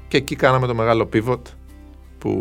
Και 0.08 0.16
εκεί 0.16 0.36
κάναμε 0.36 0.66
το 0.66 0.74
μεγάλο 0.74 1.08
pivot 1.12 1.40
που, 2.18 2.32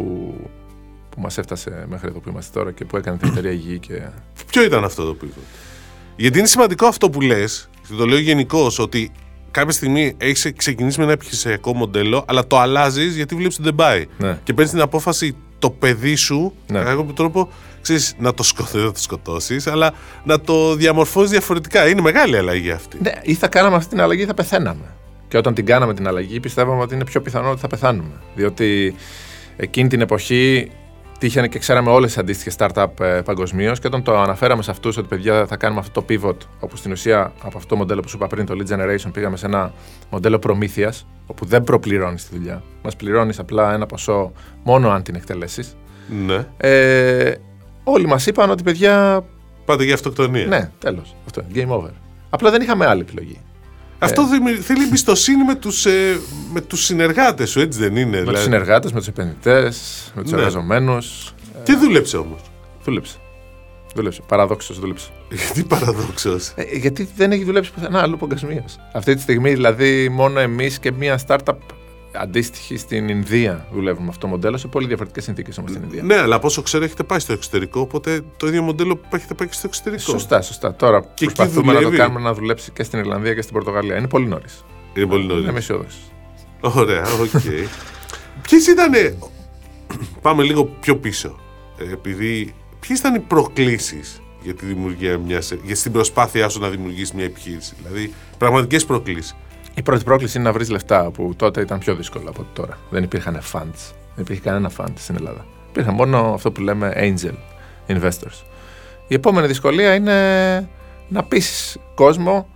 που 1.10 1.22
μας 1.22 1.38
έφτασε 1.38 1.86
μέχρι 1.90 2.08
εδώ 2.08 2.20
που 2.20 2.30
είμαστε 2.30 2.60
τώρα 2.60 2.72
και 2.72 2.86
που 2.86 2.98
έκανε 2.98 3.18
την 3.18 3.28
εταιρεία 3.28 3.52
υγιή 3.52 3.80
και 3.80 4.02
Ποιο 4.52 4.64
ήταν 4.64 4.84
αυτό 4.84 5.04
το 5.04 5.18
pivot; 5.22 5.44
Γιατί 6.16 6.38
είναι 6.38 6.48
σημαντικό 6.48 6.86
αυτό 6.86 7.10
που 7.10 7.22
λες, 7.22 7.70
και 7.88 7.94
το 7.96 8.06
λέω 8.06 8.20
γενικώ, 8.20 8.72
ότι 8.78 9.12
κάποια 9.52 9.72
στιγμή 9.72 10.16
έχεις 10.18 10.52
ξεκινήσει 10.56 10.98
με 10.98 11.04
ένα 11.04 11.14
επιχειρησιακό 11.14 11.74
μοντέλο, 11.74 12.26
αλλά 12.28 12.48
το 12.48 12.60
αλλάζεις 12.60 13.16
γιατί 13.16 13.36
βλέπεις 13.36 13.56
ότι 13.56 13.64
δεν 13.64 13.76
πάει. 13.76 14.06
Ναι. 14.18 14.40
Και 14.44 14.54
παίρνεις 14.54 14.72
την 14.72 14.82
απόφαση 14.82 15.36
το 15.60 15.70
παιδί 15.70 16.16
σου, 16.16 16.54
Ναι. 16.68 16.80
με 16.80 16.84
κάποιο 16.84 17.14
τρόπο, 17.14 17.50
ξέρεις, 17.82 18.16
να 18.20 18.34
το, 18.34 18.44
σκοτ... 18.44 18.68
δεν 18.72 18.86
θα 18.86 18.92
το 18.92 19.00
σκοτώσεις, 19.00 19.68
αλλά 19.68 19.94
να 20.24 20.40
το 20.42 20.76
διαμορφώσεις 20.76 21.30
διαφορετικά. 21.30 21.88
Είναι 21.90 22.02
μεγάλη 22.02 22.38
αλλαγή 22.38 22.72
αυτή. 22.72 22.98
Ναι, 23.02 23.12
ή 23.22 23.34
θα 23.34 23.48
κάναμε 23.48 23.76
αυτή 23.76 23.90
την 23.90 24.02
αλλαγή 24.02 24.22
ή 24.22 24.26
θα 24.26 24.34
πεθαίναμε. 24.34 24.94
Και 25.28 25.38
όταν 25.38 25.54
την 25.54 25.66
κάναμε 25.66 25.94
την 25.94 26.08
αλλαγή, 26.08 26.40
πιστεύαμε 26.40 26.82
ότι 26.82 26.96
είναι 26.96 27.06
πιο 27.06 27.22
πιθανό 27.22 27.50
ότι 27.50 27.60
θα 27.60 27.68
πεθάνουμε. 27.68 28.12
Διότι 28.36 28.96
εκείνη 29.58 29.88
την 29.90 30.02
εποχή 30.02 30.72
τύχαινε 31.20 31.48
και 31.48 31.60
ξέραμε 31.60 31.90
όλες 31.90 32.10
τις 32.10 32.18
αντίστοιχες 32.18 32.56
startup 32.58 33.00
ε, 33.00 33.22
παγκοσμίως. 33.26 33.80
Και 33.80 33.88
όταν 33.88 34.04
το 34.04 34.18
αναφέραμε 34.18 34.64
σε 34.64 34.72
αυτούς 34.72 34.98
ότι 34.98 35.08
παιδιά 35.08 35.46
θα 35.46 35.58
κάνουμε 35.58 35.80
αυτό 35.80 36.02
το 36.02 36.06
pivot, 36.10 36.36
όπου 36.60 36.76
στην 36.76 36.92
ουσία 36.92 37.34
από 37.42 37.58
αυτό 37.58 37.70
το 37.70 37.76
μοντέλο 37.76 38.02
που 38.02 38.10
σου 38.10 38.16
είπα 38.16 38.28
πριν, 38.28 38.46
το 38.46 38.56
lead 38.58 38.72
generation, 38.72 39.10
πήγαμε 39.14 39.38
σε 39.38 39.46
ένα 39.46 39.74
μοντέλο 40.10 40.40
προμήθειας, 40.40 41.08
όπου 41.28 41.46
δεν 41.46 41.64
προπληρώνεις 41.64 42.28
τη 42.28 42.36
δουλειά. 42.36 42.64
Μας 42.84 42.96
πληρώνεις 42.96 43.40
απλά 43.40 43.74
ένα 43.74 43.86
ποσό 43.86 44.32
μόνο 44.64 44.90
αν 44.90 45.04
την 45.04 45.16
εκτελέσεις. 45.16 45.76
Ναι. 46.26 46.46
Ε, 46.58 47.34
όλοι 47.84 48.08
μας 48.08 48.26
είπαν 48.26 48.50
ότι 48.50 48.64
παιδιά. 48.64 49.24
Πάτε 49.66 49.84
για 49.84 49.94
αυτοκτονία. 49.94 50.46
Ναι, 50.46 50.70
τέλος. 50.80 51.16
Αυτό. 51.26 51.44
Game 51.54 51.68
over. 51.68 51.92
Απλά 52.30 52.52
δεν 52.52 52.62
είχαμε 52.62 52.86
άλλη 52.86 53.02
επιλογή. 53.02 53.42
Αυτό 54.00 54.28
δημιου- 54.28 54.62
θέλει 54.62 54.84
εμπιστοσύνη 54.84 55.44
με 55.44 55.56
τους, 55.56 55.86
ε, 55.86 56.20
με 56.54 56.62
τους 56.62 56.84
συνεργάτες 56.86 57.50
σου, 57.50 57.60
έτσι 57.60 57.80
δεν 57.80 57.96
είναι. 57.96 58.06
Με 58.10 58.18
δηλαδή. 58.18 58.36
του 58.38 58.42
συνεργάτες, 58.44 58.92
με 58.92 59.00
τους 59.00 59.08
επενδυτές, 59.08 60.12
με 60.16 60.22
τους 60.22 60.32
Ναι. 60.32 60.38
εργαζομένους. 60.38 61.34
Και 61.64 61.74
δούλεψε 61.74 62.18
όμως. 62.18 62.40
Δούλεψε. 62.84 63.16
Δούλεψε. 63.96 64.22
Παραδόξως 64.28 64.80
δούλεψε. 64.80 65.08
Γιατί 65.46 65.64
παραδόξως; 65.64 66.52
Ε, 66.56 66.64
γιατί 66.78 67.10
δεν 67.16 67.32
έχει 67.32 67.44
δουλέψει 67.44 67.72
πουθενά 67.74 68.02
αλλού 68.02 68.18
παγκοσμίως. 68.18 68.76
Αυτή 68.94 69.16
τη 69.16 69.22
στιγμή 69.22 69.50
δηλαδή 69.54 70.10
μόνο 70.10 70.40
εμείς 70.40 70.80
και 70.80 70.92
μια 70.92 71.20
startup 71.28 71.54
αντίστοιχη 72.12 72.78
στην 72.78 73.10
Ινδία 73.10 73.68
δουλεύουμε 73.72 74.04
με 74.04 74.10
αυτό 74.10 74.22
το 74.22 74.28
μοντέλο 74.28 74.58
σε 74.58 74.68
πολύ 74.68 74.88
διαφορετικές 74.88 75.24
συνθήκες 75.24 75.58
όμως 75.58 75.72
στην 75.72 75.84
Ινδία. 75.84 76.04
Ναι, 76.04 76.16
αλλά 76.16 76.36
από 76.36 76.48
όσο 76.48 76.62
ξέρω 76.62 76.84
έχετε 76.84 77.04
πάει 77.04 77.20
στο 77.20 77.34
εξωτερικό, 77.34 77.80
οπότε 77.80 78.22
το 78.38 78.48
ίδιο 78.48 78.62
μοντέλο 78.62 78.96
που 78.96 79.16
έχετε 79.16 79.34
πάει 79.34 79.48
και 79.48 79.54
στο 79.54 79.68
εξωτερικό. 79.68 80.02
Σωστά, 80.02 80.42
σωστά. 80.42 80.76
Τώρα 80.76 80.98
εκεί 80.98 81.26
προσπαθούμε 81.26 81.66
να 81.66 81.74
το 81.74 81.84
δουλεύει. 81.84 81.98
κάνουμε 81.98 82.20
να 82.20 82.34
δουλέψει 82.34 82.72
και 82.72 82.84
στην 82.84 83.00
Ιρλανδία 83.00 83.34
και 83.34 83.42
στην 83.42 83.54
Πορτογαλία. 83.54 83.98
Είναι 83.98 84.08
πολύ 84.08 84.26
νωρίς. 84.26 84.66
Είναι 84.94 85.06
πολύ 85.06 85.26
νωρίς. 85.26 85.48
Είμαι 85.48 85.58
αισιόδοξος. 85.58 86.12
Ωραία, 86.62 87.04
οκ. 87.22 87.42
Ποιες 88.42 88.68
ήταν. 88.68 88.92
Πάμε 90.22 90.44
λίγο 90.44 90.66
πιο 90.66 90.98
πίσω. 90.98 91.40
Ε, 91.78 91.92
επειδή. 91.92 92.54
Ποιες 92.80 93.00
ήταν 93.00 93.16
οι 93.16 93.20
προκλήσεις 93.20 94.22
για 94.42 94.54
τη 94.54 94.66
δημιουργία 94.66 95.18
μια. 95.18 95.42
για 95.64 95.76
στην 95.76 95.92
προσπάθειά 95.92 96.50
σου 96.50 96.60
να 96.60 96.70
δημιουργήσεις 96.70 97.14
μια 97.14 97.26
επιχείρηση; 97.26 97.74
Δηλαδή, 97.82 98.14
πραγματικές 98.38 98.86
προκλήσεις. 98.86 99.36
Η 99.80 99.82
πρώτη 99.82 100.04
πρόκληση 100.04 100.38
είναι 100.38 100.48
να 100.48 100.54
βρεις 100.54 100.70
λεφτά 100.70 101.12
που 101.12 101.34
τότε 101.36 101.62
ήταν 101.62 101.80
πιο 101.80 101.96
δύσκολο 101.96 102.30
από 102.30 102.42
ότι 102.42 102.50
τώρα. 102.54 102.78
Δεν 102.90 103.04
υπήρχαν 103.04 103.40
funds. 103.54 103.94
Δεν 104.16 104.24
υπήρχε 104.24 104.42
κανένα 104.42 104.72
fund 104.78 104.92
στην 104.96 105.16
Ελλάδα. 105.16 105.46
Υπήρχαν 105.70 105.94
μόνο 105.94 106.34
αυτό 106.34 106.52
που 106.52 106.62
λέμε 106.62 106.94
angel 106.96 107.34
investors. 107.88 108.44
Η 109.08 109.14
επόμενη 109.14 109.48
δυσκολία 109.48 109.96
είναι 109.96 110.14
να 111.08 111.24
πείσεις 111.24 111.78
κόσμο, 111.96 112.48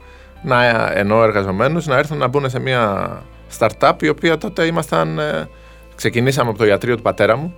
να, 0.43 0.91
ενώ 0.93 1.23
εργαζομένους, 1.23 1.85
να 1.85 1.97
έρθουν 1.97 2.17
να 2.17 2.27
μπουν 2.27 2.49
σε 2.49 2.59
μια 2.59 3.11
startup 3.59 3.93
η 4.01 4.09
οποία 4.09 4.37
τότε 4.37 4.65
ήμασταν. 4.65 5.19
ε, 5.19 5.49
Ξεκινήσαμε 5.95 6.49
από 6.49 6.57
το 6.57 6.65
ιατρείο 6.65 6.95
του 6.95 7.01
πατέρα 7.01 7.37
μου, 7.37 7.53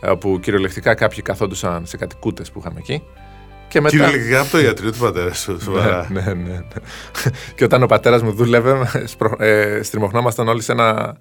ε, 0.00 0.10
όπου 0.10 0.40
κυριολεκτικά 0.40 0.94
κάποιοι 0.94 1.22
καθόντουσαν 1.22 1.86
σε 1.86 1.96
κάτι 1.96 2.16
κούτες 2.16 2.50
που 2.50 2.58
είχαμε 2.58 2.78
εκεί. 2.78 3.02
Και 3.74 3.80
μετά... 3.80 3.96
Κυριολεκτικά 3.96 4.40
από 4.40 4.50
το 4.50 4.58
ιατρείο 4.58 4.92
του 4.92 4.98
πατέρα 4.98 5.32
σου. 5.32 5.60
Σοβαρά. 5.62 6.08
Ναι, 6.10 6.20
ναι, 6.20 6.32
ναι, 6.32 6.48
ναι. 6.48 6.60
και 7.54 7.64
όταν 7.64 7.82
ο 7.82 7.86
πατέρας 7.86 8.22
μου 8.22 8.32
δούλευε, 8.32 8.90
σπρο- 9.04 9.40
ε, 9.40 9.80
στριμωχνόμασταν 9.82 10.48
όλοι 10.48 10.62
σε 10.62 10.72
ένα 10.72 11.16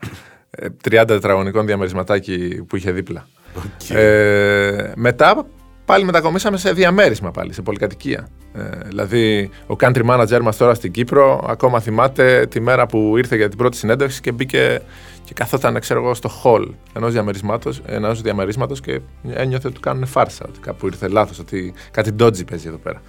ε, 0.50 0.68
30 0.90 1.04
τετραγωνικό 1.08 1.64
διαμερισματάκι 1.64 2.64
που 2.68 2.76
είχε 2.76 2.92
δίπλα. 2.92 3.28
Οκ. 3.56 3.90
Ε, 3.90 4.92
μετά 4.96 5.46
πάλι 5.86 6.06
μετακομίσαμε 6.06 6.58
σε 6.58 6.72
διαμέρισμα 6.72 7.32
πάλι, 7.32 7.54
σε 7.54 7.62
πολυκατοικία. 7.62 8.28
Ε, 8.54 8.62
δηλαδή, 8.88 9.50
ο 9.68 9.76
country 9.80 10.06
manager 10.10 10.40
μας 10.42 10.58
τώρα 10.58 10.74
στην 10.74 10.92
Κύπρο 10.92 11.46
ακόμα 11.50 11.80
θυμάται 11.80 12.46
τη 12.50 12.60
μέρα 12.60 12.86
που 12.86 13.18
ήρθε 13.18 13.36
για 13.36 13.50
την 13.50 13.58
πρώτη 13.58 13.78
συνέντευξη 13.78 14.22
και 14.22 14.32
μπήκε 14.32 14.82
και 15.26 15.34
καθόταν, 15.34 15.80
ξέρω 15.80 16.00
εγώ, 16.04 16.14
στο 16.14 16.30
hall 16.44 16.68
ενός 16.94 17.12
διαμερίσματος, 17.12 17.82
ενός 17.86 18.22
διαμερίσματος 18.22 18.82
και 18.82 19.00
ένιωθε 19.30 19.68
ότι 19.68 19.76
του 19.76 19.82
κάνουν 19.82 20.06
φάρσα, 20.06 20.46
ότι 20.50 20.60
κάπου 20.60 20.86
ήρθε 20.86 21.08
λάθος, 21.08 21.40
ότι 21.40 21.74
κάτι 21.92 22.12
ντότζι 22.12 22.44
παίζει 22.46 22.68
εδώ 22.68 22.78
πέρα. 22.78 23.02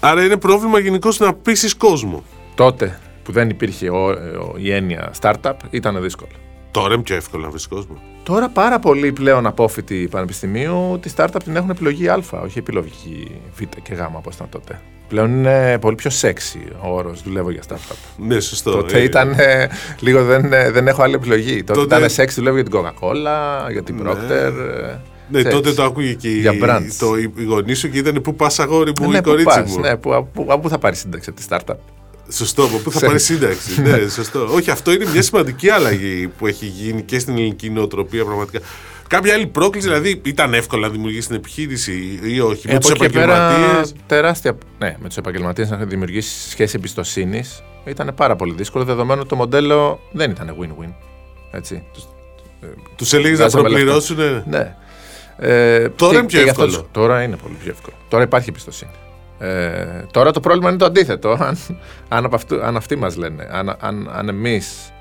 Άρα 0.00 0.24
είναι 0.24 0.36
πρόβλημα 0.36 0.78
γενικώς 0.78 1.18
να 1.18 1.34
πείσει 1.34 1.76
κόσμο. 1.76 2.24
τότε 2.54 2.98
που 3.22 3.32
δεν 3.32 3.50
υπήρχε 3.50 3.90
ο, 3.90 4.06
ο- 4.08 4.54
η 4.56 4.72
έννοια 4.72 5.10
startup 5.20 5.52
ήταν 5.70 6.02
δύσκολο. 6.02 6.30
Τώρα 6.70 6.94
είναι 6.94 7.02
πιο 7.02 7.16
εύκολο 7.16 7.42
να 7.42 7.50
βρεις 7.50 7.66
κόσμο. 7.66 7.96
Τώρα 8.22 8.48
πάρα 8.48 8.78
πολλοί 8.78 9.12
πλέον 9.12 9.46
απόφοιτοι 9.46 10.08
πανεπιστημίου 10.10 10.98
τη 11.02 11.10
startup 11.16 11.36
την 11.44 11.56
έχουν 11.56 11.70
επιλογή 11.70 12.08
Α, 12.08 12.22
όχι 12.44 12.58
επιλογή 12.58 13.40
Β 13.54 13.60
και 13.82 13.94
Γ 13.94 13.98
όπως 14.16 14.34
ήταν 14.34 14.48
τότε. 14.50 14.80
Πλέον 15.08 15.30
είναι 15.30 15.78
πολύ 15.80 15.94
πιο 15.94 16.10
sexy 16.20 16.72
ο 16.82 16.94
όρος 16.94 17.22
δουλεύω 17.22 17.50
για 17.50 17.62
startup. 17.68 17.94
Ναι, 18.16 18.40
σωστό. 18.40 18.70
Τότε 18.70 18.98
Ε, 18.98 19.02
ήταν 19.02 19.30
ε, 19.38 19.68
λίγο 20.00 20.24
δεν, 20.24 20.52
ε, 20.52 20.70
δεν 20.70 20.88
έχω 20.88 21.02
άλλη 21.02 21.14
επιλογή. 21.14 21.64
Τότε, 21.64 21.80
Τότε- 21.80 21.96
ήταν 21.96 22.08
sexy 22.26 22.32
δουλεύω 22.34 22.56
για 22.56 22.64
την 22.64 22.72
Coca-Cola, 22.80 23.70
για 23.70 23.82
την 23.82 23.96
Ναι. 23.96 24.10
Procter. 24.10 24.30
ε, 24.30 24.98
Ναι, 25.28 25.38
ξέρεις. 25.38 25.52
τότε 25.58 25.72
το 25.72 25.82
άκουγε 25.84 26.14
και 26.14 26.28
η- 26.28 26.38
Για 26.40 26.52
brands. 26.62 26.92
το, 26.98 27.16
η 27.16 27.32
η 27.36 27.44
γονή 27.44 27.74
σου 27.74 27.90
και 27.90 27.98
ήταν 27.98 28.20
πού 28.22 28.34
πας 28.34 28.58
αγόρι 28.58 28.92
μου, 29.00 29.10
ναι, 29.10 29.16
η 29.16 29.20
πού 29.20 29.28
κορίτσι 29.28 29.60
πας, 29.60 29.70
μου. 29.70 29.80
ναι, 29.80 29.96
που, 29.96 30.14
από, 30.14 30.42
από 30.42 30.58
πού 30.58 30.68
θα 30.68 30.78
πάρει 30.78 30.96
σύνταξη 30.96 31.30
από 31.30 31.40
τη 31.40 31.46
startup. 31.48 31.76
Σωστό, 32.30 32.64
από 32.64 32.76
πού 32.78 32.90
θα 32.92 32.98
Σε- 32.98 33.06
πάρει 33.06 33.20
σύνταξη. 33.20 33.82
ναι, 33.82 34.08
σωστό. 34.08 34.48
Όχι, 34.54 34.70
αυτό 34.70 34.92
είναι 34.92 35.06
μια 35.12 35.22
σημαντική 35.22 35.70
αλλαγή 35.70 36.28
που 36.38 36.46
έχει 36.46 36.66
γίνει 36.66 37.02
και 37.02 37.18
στην 37.18 37.34
ελληνική 37.34 37.70
νοοτροπία 37.70 38.24
πραγματικά. 38.24 38.58
Κάποια 39.08 39.34
άλλη 39.34 39.46
πρόκληση, 39.46 39.86
δηλαδή 39.86 40.20
ήταν 40.24 40.54
εύκολο 40.54 40.82
να 40.82 40.88
δημιουργήσει 40.88 41.26
την 41.26 41.36
επιχείρηση 41.36 42.20
ή 42.22 42.40
όχι. 42.40 42.66
Ε, 42.68 42.70
με 42.70 42.74
από 42.76 42.80
τους 42.80 42.90
εκεί 42.90 43.00
και 43.06 43.08
πέρα 43.18 43.34
επαγγελματίες; 43.50 43.94
τεράστια. 44.06 44.56
Ναι, 44.78 44.96
με 45.00 45.08
τους 45.08 45.16
επαγγελματίες 45.16 45.70
να 45.70 45.76
δημιουργήσει 45.76 46.50
σχέση 46.50 46.72
εμπιστοσύνης 46.76 47.62
ήταν 47.84 48.12
πάρα 48.16 48.36
πολύ 48.36 48.54
δύσκολο 48.54 48.84
δεδομένου 48.84 49.20
ότι 49.20 49.28
το 49.28 49.36
μοντέλο 49.36 50.00
δεν 50.12 50.30
ήταν 50.30 50.56
win-win. 50.60 50.92
Έτσι. 51.52 51.82
Τους- 51.92 52.08
Τους 52.96 53.12
έλεγες 53.12 53.38
να 53.38 53.44
Βγάζαμε 53.48 53.68
προπληρώσουν. 53.68 54.16
Ναι. 54.46 54.74
Ε, 55.38 55.88
Τώρα 55.88 56.12
και- 56.12 56.18
είναι 56.18 56.26
πιο 56.26 56.38
και 56.38 56.44
γι' 56.44 56.50
αυτό 56.50 56.62
εύκολο. 56.64 56.82
τους- 56.82 56.92
Τώρα 56.92 57.22
είναι 57.22 57.36
πολύ 57.36 57.54
πιο 57.62 57.70
εύκολο. 57.70 57.96
Τώρα 58.08 58.22
υπάρχει 58.24 58.48
εμπιστοσύνη. 58.48 58.90
Ε, 59.42 60.04
τώρα 60.10 60.30
το 60.30 60.40
πρόβλημα 60.40 60.68
είναι 60.68 60.78
το 60.78 60.84
αντίθετο. 60.84 61.30
Αν, 61.40 61.58
αν, 62.08 62.24
από 62.24 62.34
αυτού, 62.34 62.62
αν 62.64 62.76
αυτοί 62.76 62.96
μας 62.96 63.16
λένε, 63.16 63.48
αν, 63.50 63.76
αν, 63.80 64.10
αν 64.14 64.28
εμείς 64.28 64.92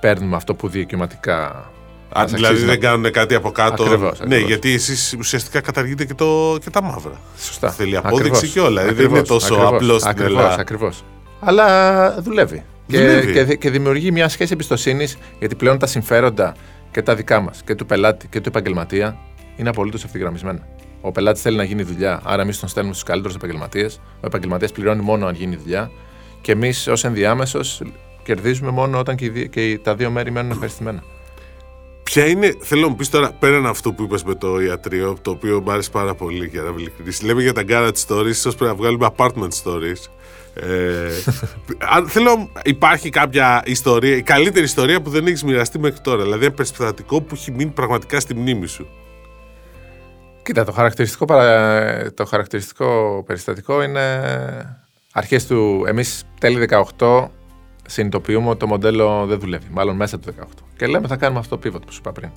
παίρνουμε 0.00 0.36
αυτό 0.36 0.54
που 0.54 0.68
δικαιωματικά. 0.68 1.70
Αν 2.12 2.22
μας 2.22 2.30
δηλαδή 2.32 2.46
αξίζει 2.54 2.64
δεν 2.70 2.80
να- 2.80 2.88
κάνουν 2.88 3.12
κάτι 3.12 3.34
από 3.34 3.50
κάτω. 3.50 3.82
Ακριβώς, 3.82 4.18
Ναι, 4.18 4.24
ακριβώς. 4.24 4.48
γιατί 4.48 4.72
εσείς 4.74 5.14
ουσιαστικά 5.18 5.60
καταργείτε 5.60 6.04
και, 6.04 6.14
το, 6.14 6.56
και 6.64 6.70
τα 6.70 6.82
μαύρα. 6.82 7.12
Σωστά. 7.38 7.70
Θέλει 7.70 7.96
απόδειξη 7.96 8.28
Ακριβώς. 8.30 8.50
και 8.52 8.60
όλα. 8.60 8.82
Δεν 8.82 8.90
Ακριβώς, 8.90 9.18
είναι 9.18 9.26
τόσο 9.26 9.54
ακριβώς, 9.54 9.72
απλό 9.74 9.98
στην 9.98 10.10
ακριβώς, 10.10 10.32
Ελλάδα. 10.32 10.60
Ακριβώς. 10.60 11.04
Αλλά 11.40 12.14
δουλεύει. 12.22 12.64
Δουλεύει. 12.86 13.32
Και, 13.32 13.44
και, 13.44 13.54
και 13.56 13.70
δημιουργεί 13.70 14.10
μια 14.10 14.28
σχέση 14.28 14.52
εμπιστοσύνης 14.52 15.18
γιατί 15.38 15.54
πλέον 15.54 15.78
τα 15.78 15.86
συμφέροντα 15.86 16.54
και 16.90 17.02
τα 17.02 17.14
δικά 17.14 17.40
μας 17.40 17.62
και 17.64 17.74
του 17.74 17.86
πελάτη 17.86 18.26
και 18.28 18.40
του 18.40 18.48
επαγγελματία 18.48 19.16
είναι 19.56 19.68
απολύτως 19.68 20.04
ευθυγραμμισμένα. 20.04 20.66
Ο 21.00 21.12
πελάτης 21.12 21.42
θέλει 21.42 21.56
να 21.56 21.62
γίνει 21.64 21.82
δουλειά, 21.82 22.20
άρα 22.24 22.42
εμείς 22.42 22.58
τον 22.60 22.68
στέλνουμε 22.68 22.94
στους 22.94 23.06
καλύτερους 23.08 23.36
επαγγελματίες. 23.36 24.00
Ο 24.14 24.26
επαγγελματίας 24.26 24.72
πληρώνει 24.72 25.02
μόνο 25.02 25.26
αν 25.26 25.34
γίνει 25.34 25.56
δουλειά. 25.56 25.90
Και 26.40 26.52
εμείς 26.52 26.86
ως 26.86 27.04
ενδιάμεσος 27.04 27.82
κερδίζουμε 28.22 28.70
μόνο 28.70 28.98
όταν 28.98 29.16
και, 29.16 29.24
οι 29.24 29.28
δύ- 29.28 29.48
και 29.50 29.70
οι- 29.70 29.78
τα 29.78 29.94
δύο 29.94 30.10
μέρη 30.10 30.30
μένουν 30.30 30.50
ευχαριστημένα. 30.50 31.02
Ποια 32.02 32.26
είναι, 32.26 32.54
θέλω 32.60 32.80
να 32.80 32.88
μου 32.88 32.96
πεις 32.96 33.08
τώρα 33.10 33.32
πέραν 33.38 33.66
αυτό 33.66 33.92
που 33.92 34.02
είπες 34.02 34.22
με 34.24 34.34
το 34.34 34.60
ιατρείο, 34.60 35.16
το 35.22 35.30
οποίο 35.30 35.60
μου 35.60 35.70
άρεσε 35.72 35.90
πάρα 35.90 36.14
πολύ 36.14 36.46
για 36.46 36.62
να 36.62 36.68
είμαι 36.68 36.80
ειλικρινής. 36.80 37.22
Λέμε 37.22 37.42
για 37.42 37.52
τα 37.52 37.62
garage 37.68 37.92
stories, 38.06 38.26
ίσως 38.28 38.54
πρέπει 38.54 38.70
να 38.70 38.76
βγάλουμε 38.76 39.08
apartment 39.16 39.48
stories. 39.64 40.04
Ε, 40.54 41.08
αν, 41.96 42.08
θέλω, 42.08 42.50
υπάρχει 42.64 43.10
κάποια 43.10 43.62
ιστορία, 43.64 44.16
η 44.16 44.22
καλύτερη 44.22 44.64
ιστορία 44.64 45.00
που 45.02 45.10
δεν 45.10 45.26
έχεις 45.26 45.44
μοιραστεί 45.44 45.78
μέχρι 45.78 46.00
τώρα. 46.00 46.22
Δηλαδή, 46.22 46.44
ένα 46.44 46.54
περιστατικό 46.54 47.20
που 47.20 47.34
έχει 47.34 47.50
μείνει 47.52 47.70
πραγματικά 47.70 48.20
στη 48.20 48.34
μνήμη 48.34 48.66
σου. 48.66 48.86
Κοίτα, 50.48 50.64
το 50.64 50.72
χαρακτηριστικό, 50.72 51.24
παρα... 51.24 52.12
το 52.14 52.24
χαρακτηριστικό 52.24 53.22
περιστατικό 53.26 53.82
είναι 53.82 54.00
αρχές 55.12 55.46
του... 55.46 55.84
Εμείς 55.86 56.24
τέλη 56.40 56.68
18 56.98 57.26
συνειδητοποιούμε 57.86 58.48
ότι 58.48 58.58
το 58.58 58.66
μοντέλο 58.66 59.26
δεν 59.26 59.38
δουλεύει, 59.38 59.66
μάλλον 59.70 59.96
μέσα 59.96 60.18
του 60.18 60.34
18. 60.40 60.44
Και 60.76 60.86
λέμε 60.86 61.06
θα 61.06 61.16
κάνουμε 61.16 61.40
αυτό 61.40 61.58
το 61.58 61.68
pivot 61.68 61.80
που 61.86 61.92
σου 61.92 61.98
είπα 61.98 62.12
πριν. 62.12 62.30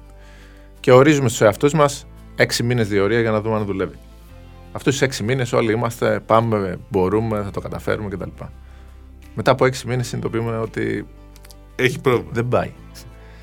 Και 0.79 0.91
ορίζουμε 0.91 1.27
στους 1.27 1.41
εαυτούς 1.41 1.73
μας 1.73 2.05
6 2.37 2.55
μήνες 2.63 2.87
διορία 2.87 3.19
για 3.19 3.31
να 3.31 3.41
δούμε 3.41 3.55
αν 3.55 3.65
δουλεύει. 3.65 3.95
Αυτούς 4.71 4.97
τους 4.97 5.17
6 5.19 5.23
μήνες 5.23 5.53
όλοι 5.53 5.71
είμαστε, 5.71 6.19
πάμε, 6.25 6.79
μπορούμε, 6.89 7.41
θα 7.43 7.51
το 7.51 7.59
καταφέρουμε 7.59 8.09
κτλ. 8.09 8.29
Μετά 9.35 9.51
από 9.51 9.65
6 9.65 9.81
μήνες 9.85 10.07
συνειδητοποιούμε 10.07 10.57
ότι 10.57 11.07
Έχει 11.75 11.99
πρόβλημα. 11.99 12.29
δεν 12.33 12.47
πάει. 12.47 12.71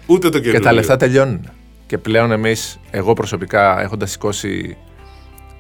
Ούτε 0.07 0.29
το 0.29 0.39
Και 0.39 0.45
καινούριο. 0.45 0.61
τα 0.67 0.73
λεφτά 0.73 0.97
τελειώνουν. 0.97 1.51
Και 1.89 1.99
πλέον 1.99 2.33
εμείς, 2.33 2.79
εγώ 2.91 3.13
προσωπικά, 3.13 3.81
έχοντας 3.81 4.11
σηκώσει 4.11 4.77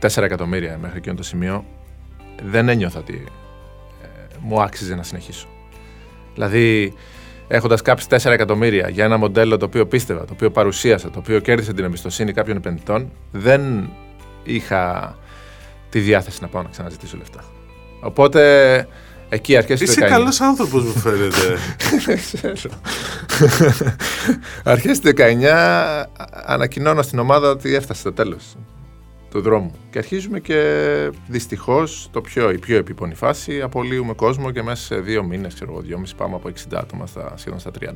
4 0.00 0.23
εκατομμύρια 0.23 0.78
μέχρι 0.78 0.99
εκείνο 0.99 1.14
το 1.14 1.23
σημείο, 1.23 1.64
δεν 2.42 2.68
ένιωθα 2.68 2.99
ότι 2.99 3.25
ε, 4.02 4.06
μου 4.40 4.62
άξιζε 4.62 4.94
να 4.94 5.02
συνεχίσω. 5.02 5.47
Δηλαδή, 6.35 6.94
έχοντας 7.49 7.82
κάψει 7.82 8.06
4 8.11 8.25
εκατομμύρια 8.25 8.88
για 8.88 9.04
ένα 9.04 9.16
μοντέλο 9.16 9.56
το 9.56 9.64
οποίο 9.64 9.87
πίστευα, 9.87 10.25
το 10.25 10.32
οποίο 10.32 10.50
παρουσίασα, 10.50 11.11
το 11.11 11.18
οποίο 11.18 11.38
κέρδισε 11.38 11.73
την 11.73 11.85
εμπιστοσύνη 11.85 12.32
κάποιων 12.32 12.56
επενδυτών, 12.56 13.11
δεν 13.30 13.90
είχα 14.42 15.16
τη 15.90 15.99
διάθεση 15.99 16.38
να 16.42 16.49
πάω 16.49 16.62
να 16.62 16.68
ξαναζητήσω 16.68 17.16
λεφτά. 17.16 17.44
Οπότε, 18.00 18.87
εκεί 19.28 19.56
αρχές 19.56 19.78
του 19.78 19.85
Είσαι 19.85 20.04
19. 20.04 20.08
καλός 20.08 20.40
άνθρωπος, 20.40 20.85
μου 20.85 20.92
φαίνεται. 20.92 21.58
Δεν 22.40 22.54
ξέρω. 22.54 22.75
Αρχές 24.64 25.00
του 25.00 25.11
19 25.16 26.04
ανακοινώνω 26.44 27.02
στην 27.02 27.18
ομάδα 27.18 27.50
ότι 27.50 27.75
έφτασε 27.75 28.02
το 28.02 28.12
τέλος 28.12 28.56
του 29.30 29.40
δρόμου. 29.40 29.73
Και 29.90 29.99
αρχίζουμε 29.99 30.40
και 30.40 31.11
δυστυχώς 31.26 32.08
το 32.12 32.20
πιο, 32.20 32.50
η 32.50 32.58
πιο 32.58 32.76
επίπονη 32.76 33.14
φάση 33.14 33.61
απολύουμε 33.61 34.12
κόσμο 34.12 34.50
και 34.50 34.62
μέσα 34.62 34.85
σε 34.85 35.00
δύο 35.00 35.23
μήνες, 35.23 35.54
ξέρω 35.54 35.73
εγώ, 35.73 35.80
δυόμιση 35.80 36.14
πάμε 36.14 36.35
από 36.35 36.49
60 36.49 36.75
άτομα 36.75 37.06
στα, 37.06 37.32
σχεδόν 37.37 37.58
στα 37.58 37.70
30. 37.80 37.92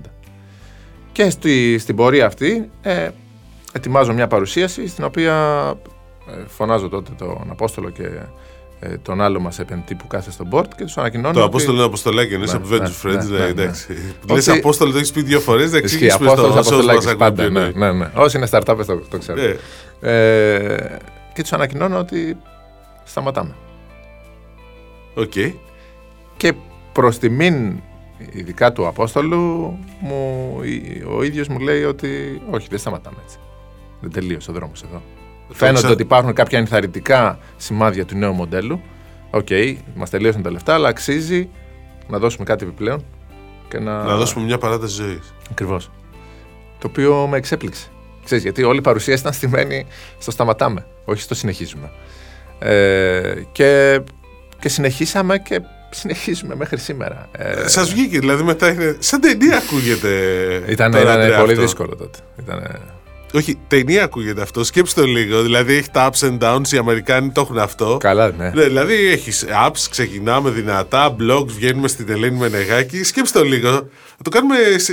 Και 1.12 1.30
στη, 1.30 1.78
στην 1.78 1.96
πορεία 1.96 2.26
αυτή 2.26 2.70
ε, 2.82 3.08
ετοιμάζω 3.72 4.12
μια 4.12 4.26
παρουσίαση 4.26 4.88
στην 4.88 5.04
οποία 5.04 5.34
ε, 6.28 6.46
φωνάζω 6.46 6.88
τότε 6.88 7.12
τον 7.18 7.46
Απόστολο 7.50 7.90
και 7.90 8.02
ε, 8.02 8.28
τον 9.02 9.20
άλλο 9.20 9.40
μας 9.40 9.58
επενδυτή 9.58 9.94
που 9.94 10.06
κάθεται 10.06 10.30
στο 10.30 10.44
board 10.50 10.68
και 10.76 10.84
τους 10.84 10.98
ανακοινώνω 10.98 11.32
το 11.32 11.38
ότι- 11.38 11.48
Απόστολο 11.48 11.76
είναι 11.76 11.86
Αποστολάκι, 11.86 12.32
εννοεί 12.32 12.48
Ναι, 12.48 12.54
από 12.54 12.68
ναι, 12.68 12.76
Venture 12.76 13.06
Friends. 13.06 13.24
ναι, 13.26 13.38
Ναι, 13.38 13.38
ναι, 13.38 13.44
εντάξει. 13.44 13.92
ναι. 14.26 14.34
Λες 14.34 14.48
Ότι- 14.48 14.58
Απόστολο, 14.58 14.92
το 14.92 14.96
έχεις 14.98 15.10
πει 15.12 15.22
δύο 15.22 15.40
φορές, 15.40 15.70
να 15.72 15.78
Ισχύει, 15.78 15.94
εξηγήσεις 15.94 16.14
Απόστολος 16.14 16.40
το 16.40 16.46
όσο 16.46 16.56
μας 16.56 16.66
Αποστολάκης 16.66 17.16
πάντα, 17.16 17.42
ακούει. 17.44 17.54
ναι, 17.54 17.70
ναι, 17.86 17.92
ναι. 17.92 18.10
Όσοι 18.14 18.36
είναι 18.36 18.46
startup 18.50 18.76
το, 18.86 18.96
το 19.10 19.18
ξέρω. 19.18 19.40
Ναι. 19.42 19.56
Ε, 20.10 20.96
και 21.32 21.42
τους 21.42 21.52
ανακοινώνω 21.52 21.98
ότι 21.98 22.36
σταματάμε. 23.04 23.54
Οκ. 25.14 25.32
Και 26.36 26.52
προς 26.92 27.18
τιμήν 27.18 27.72
ειδικά 28.32 28.72
του 28.72 28.86
Απόστολου, 28.86 29.38
μου, 30.00 30.50
ο 31.16 31.22
ίδιος 31.22 31.48
μου 31.48 31.58
λέει 31.58 31.84
ότι 31.84 32.40
όχι, 32.50 32.66
δεν 32.70 32.78
σταματάμε 32.78 33.16
έτσι. 33.24 33.36
Δεν 34.00 34.10
τελείωσε 34.12 34.50
ο 34.50 34.54
δρόμος 34.54 34.82
εδώ. 34.82 35.02
Φαίνονται 35.52 35.78
ξα- 35.78 35.90
ότι 35.90 36.02
υπάρχουν 36.02 36.32
κάποια 36.32 36.58
ενθαρρυντικά 36.58 37.38
σημάδια 37.56 38.04
του 38.04 38.16
νέου 38.16 38.32
μοντέλου. 38.32 38.80
Οκ, 39.30 39.48
μας 39.94 40.10
τελείωσαν 40.10 40.42
τα 40.42 40.50
λεφτά, 40.50 40.74
αλλά 40.74 40.88
αξίζει 40.88 41.48
να 42.08 42.18
δώσουμε 42.18 42.44
κάτι 42.44 42.64
επιπλέον 42.64 43.04
και 43.68 43.78
να, 43.78 44.02
Να 44.02 44.16
δώσουμε 44.16 44.44
μια 44.44 44.58
παράταση 44.58 44.94
ζωής. 44.94 45.34
Ακριβώς. 45.50 45.90
Το 46.78 46.86
οποίο 46.86 47.26
με 47.30 47.36
εξέπληξε. 47.36 47.86
Ξέρεις, 48.24 48.42
γιατί 48.42 48.62
όλη 48.62 48.78
η 48.78 48.82
παρουσία 48.82 49.14
ήταν 49.14 49.32
στημένη 49.32 49.86
στο 50.18 50.30
σταματάμε, 50.30 50.86
όχι 51.04 51.22
στο 51.22 51.34
συνεχίζουμε. 51.34 51.90
Ε, 52.58 53.32
και, 53.52 54.00
και 54.58 54.68
συνεχίσαμε 54.68 55.38
και 55.38 55.60
συνεχίζουμε 55.90 56.54
μέχρι 56.54 56.78
σήμερα. 56.78 57.28
Ε, 57.32 57.68
Σας 57.68 57.90
βγήκε, 57.92 58.18
δηλαδή 58.18 58.42
μετά 58.42 58.72
είναι. 58.72 58.96
Σαν 58.98 59.20
ταινία 59.20 59.56
ακούγεται. 59.56 60.10
ήταν 60.68 60.90
τώρα, 60.90 61.02
ήταν 61.02 61.20
Αντρέα, 61.20 61.38
πολύ 61.38 61.50
αυτό. 61.52 61.62
δύσκολο 61.64 61.96
τότε. 61.96 62.18
Ήτανε... 62.40 62.80
Όχι, 63.34 63.58
ταινία 63.68 64.04
ακούγεται 64.04 64.42
αυτό. 64.42 64.64
Σκέψτε 64.64 65.00
το 65.00 65.06
λίγο. 65.06 65.42
Δηλαδή 65.42 65.74
έχει 65.74 65.90
τα 65.90 66.10
ups 66.12 66.26
and 66.28 66.38
downs, 66.38 66.68
οι 66.72 66.76
Αμερικάνοι 66.76 67.30
το 67.30 67.40
έχουν 67.40 67.58
αυτό. 67.58 67.96
Καλά, 68.00 68.30
ναι. 68.38 68.50
Ναι, 68.54 68.62
δηλαδή 68.64 68.94
έχεις 69.06 69.44
ups, 69.66 69.86
ξεκινάμε 69.90 70.50
δυνατά, 70.50 71.16
vlogs, 71.20 71.46
βγαίνουμε 71.48 71.88
στην 71.88 72.10
Ελένη 72.10 72.38
Μενεγάκη. 72.38 73.04
Σκέψτε 73.04 73.38
το 73.38 73.44
λίγο. 73.44 73.70
Θα 74.16 74.22
το 74.22 74.30
κάνουμε. 74.30 74.54
σε- 74.76 74.92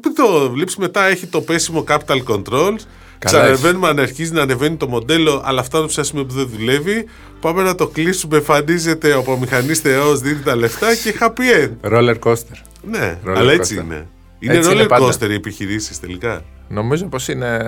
Πριν 0.00 0.14
το 0.14 0.50
βλέπει 0.50 0.72
μετά, 0.78 1.04
έχει 1.06 1.26
το 1.26 1.40
πέσιμο 1.40 1.84
capital 1.88 2.22
controls. 2.28 2.76
Ξανανεβαίνουμε 3.18 3.88
αν 3.88 3.98
αρχίζει 3.98 4.32
να 4.32 4.42
ανεβαίνει 4.42 4.76
το 4.76 4.88
μοντέλο, 4.88 5.42
αλλά 5.44 5.62
φτάνουμε 5.62 5.90
σε 5.90 6.00
ένα 6.00 6.08
σημείο 6.08 6.24
που 6.24 6.34
δεν 6.34 6.48
δουλεύει. 6.56 7.04
Πάμε 7.40 7.62
να 7.62 7.74
το 7.74 7.86
κλείσουμε. 7.86 8.36
Εμφανίζεται 8.36 9.12
ο 9.12 9.18
απομηχανής 9.18 9.78
Θεός, 9.78 10.20
δίνει 10.20 10.40
τα 10.40 10.56
λεφτά 10.56 10.94
και 10.94 11.14
happy 11.20 11.64
end. 11.64 11.92
Roller 11.92 12.14
coaster. 12.24 12.56
Ναι, 12.82 13.18
Roller 13.26 13.34
αλλά 13.36 13.52
έτσι 13.52 13.76
coaster. 13.78 13.84
είναι. 13.84 14.06
Είναι 14.38 14.54
Έτσι 14.54 14.72
είναι 14.72 14.82
roller 14.84 14.88
πάντα. 14.88 15.06
coaster 15.12 15.30
οι 15.30 15.34
επιχειρήσεις 15.34 16.00
τελικά. 16.00 16.44
Νομίζω 16.74 17.06
πως 17.06 17.28
είναι... 17.28 17.58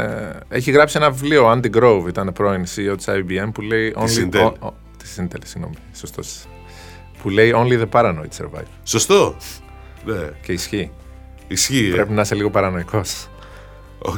Έχει 0.49 0.71
γράψει 0.71 0.97
ένα 0.97 1.11
βιβλίο, 1.11 1.45
ο 1.47 1.53
Andy 1.53 1.77
Grove, 1.77 2.05
ήταν 2.09 2.33
πρώην 2.33 2.65
CEO 2.65 2.95
της 2.97 3.07
IBM, 3.09 3.49
που 3.55 3.61
λέει... 3.61 3.91
Της 4.05 4.19
only- 4.21 4.35
Intel. 4.35 4.53
ο- 4.61 4.67
ο- 4.67 4.75
Της 4.99 5.19
Intel, 5.21 5.39
συγγνώμη, 5.45 5.75
σωστός. 5.95 6.45
Που 7.23 7.29
λέει 7.31 7.53
Only 7.57 7.81
the 7.83 7.89
paranoid 7.91 8.43
survive. 8.45 8.67
Σωστό. 8.85 9.37
Ναι, 10.05 10.15
Και 10.43 10.53
ισχύει. 10.53 10.91
ισχύει. 11.49 11.89
ε. 11.89 11.95
Πρέπει 11.95 12.13
να 12.13 12.21
είσαι 12.21 12.35
λίγο 12.35 12.51
παρανοϊκός. 12.51 13.29
Οκ. 13.99 14.17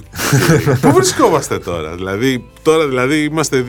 Πού 0.80 0.92
βρισκόμαστε 0.92 1.58
τώρα, 1.58 1.94
δηλαδή, 1.94 2.50
τώρα 2.62 2.88
δηλαδή 2.88 3.22
είμαστε 3.24 3.64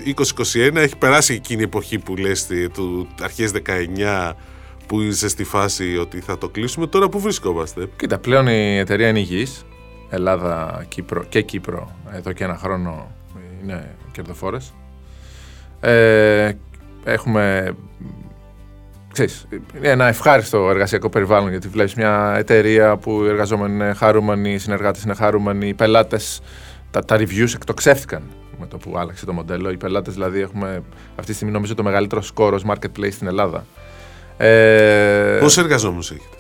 2021, 0.54 0.76
έχει 0.76 0.96
περάσει 0.98 1.34
εκείνη 1.34 1.62
η 1.62 1.64
εποχή 1.64 2.00
που 2.00 2.16
λες 2.16 2.46
τη- 2.46 2.70
του 2.70 3.08
αρχές 3.22 3.52
19 3.52 4.32
που 4.88 5.02
είσαι 5.02 5.28
στη 5.28 5.44
φάση 5.44 5.98
ότι 5.98 6.20
θα 6.20 6.38
το 6.38 6.50
κλείσουμε, 6.50 6.88
τώρα 6.88 7.10
πού 7.10 7.20
βρισκόμαστε; 7.20 7.90
Κοίτα, 7.96 8.18
πλέον 8.20 8.48
η 8.48 8.78
εταιρεία 8.78 9.08
είναι 9.08 9.20
υγιής. 9.20 9.66
Ελλάδα 10.10 10.86
Κύπρο 10.88 11.24
και 11.24 11.42
Κύπρο 11.42 11.92
εδώ 12.12 12.32
και 12.32 12.44
ένα 12.44 12.56
χρόνο 12.58 13.12
είναι 13.63 13.96
κερδοφόρες. 14.12 14.74
Ε, 15.80 16.51
έχουμε 17.04 17.75
ξέρεις, 19.12 19.48
ένα 19.82 20.08
ευχάριστο 20.08 20.70
εργασιακό 20.70 21.10
περιβάλλον 21.10 21.50
γιατί 21.50 21.68
βλέπεις 21.68 21.94
μια 21.94 22.34
εταιρεία 22.38 22.98
που 22.98 23.24
οι 23.24 23.28
εργαζόμενοι 23.28 23.74
είναι 23.74 23.94
χαρούμενοι, 23.94 24.54
οι 24.54 24.58
συνεργάτες 24.58 25.04
είναι 25.04 25.13
χαρούμενοι, 25.13 25.68
οι 25.68 25.74
πελάτες, 25.74 26.42
τα, 26.92 27.06
τα 27.06 27.18
reviews 27.18 27.54
εκτοξεύτηκαν 27.56 28.22
με 28.60 28.68
το 28.68 28.78
που 28.78 28.98
άλλαξε 28.98 29.25
το 29.25 29.34
μοντέλο. 29.34 29.72
Οι 29.72 29.78
πελάτες 29.78 30.13
δηλαδή 30.13 30.39
έχουμε 30.39 30.84
αυτή 31.10 31.25
τη 31.25 31.34
στιγμή 31.34 31.54
νομίζω 31.54 31.75
το 31.75 31.84
μεγαλύτερο 31.84 32.22
σκόρο 32.22 32.60
marketplace 32.68 33.12
στην 33.12 33.28
Ελλάδα. 33.28 33.66
Ε, 34.38 35.38
Πόσοι 35.39 35.60
εργαζόμενους 35.60 36.12
έχετε; 36.12 36.38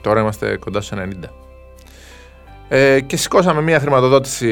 Τώρα 0.00 0.20
είμαστε 0.20 0.56
κοντά 0.56 0.80
στους 0.80 0.98
90. 0.98 1.45
Ε, 2.68 3.00
και 3.00 3.16
σηκώσαμε 3.16 3.60
μια 3.62 3.80
χρηματοδότηση 3.80 4.48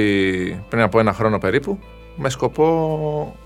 πριν 0.69 0.83
από 0.83 0.99
ένα 0.99 1.13
χρόνο 1.13 1.39
περίπου 1.39 1.79
με 2.17 2.29
σκοπό 2.29 3.37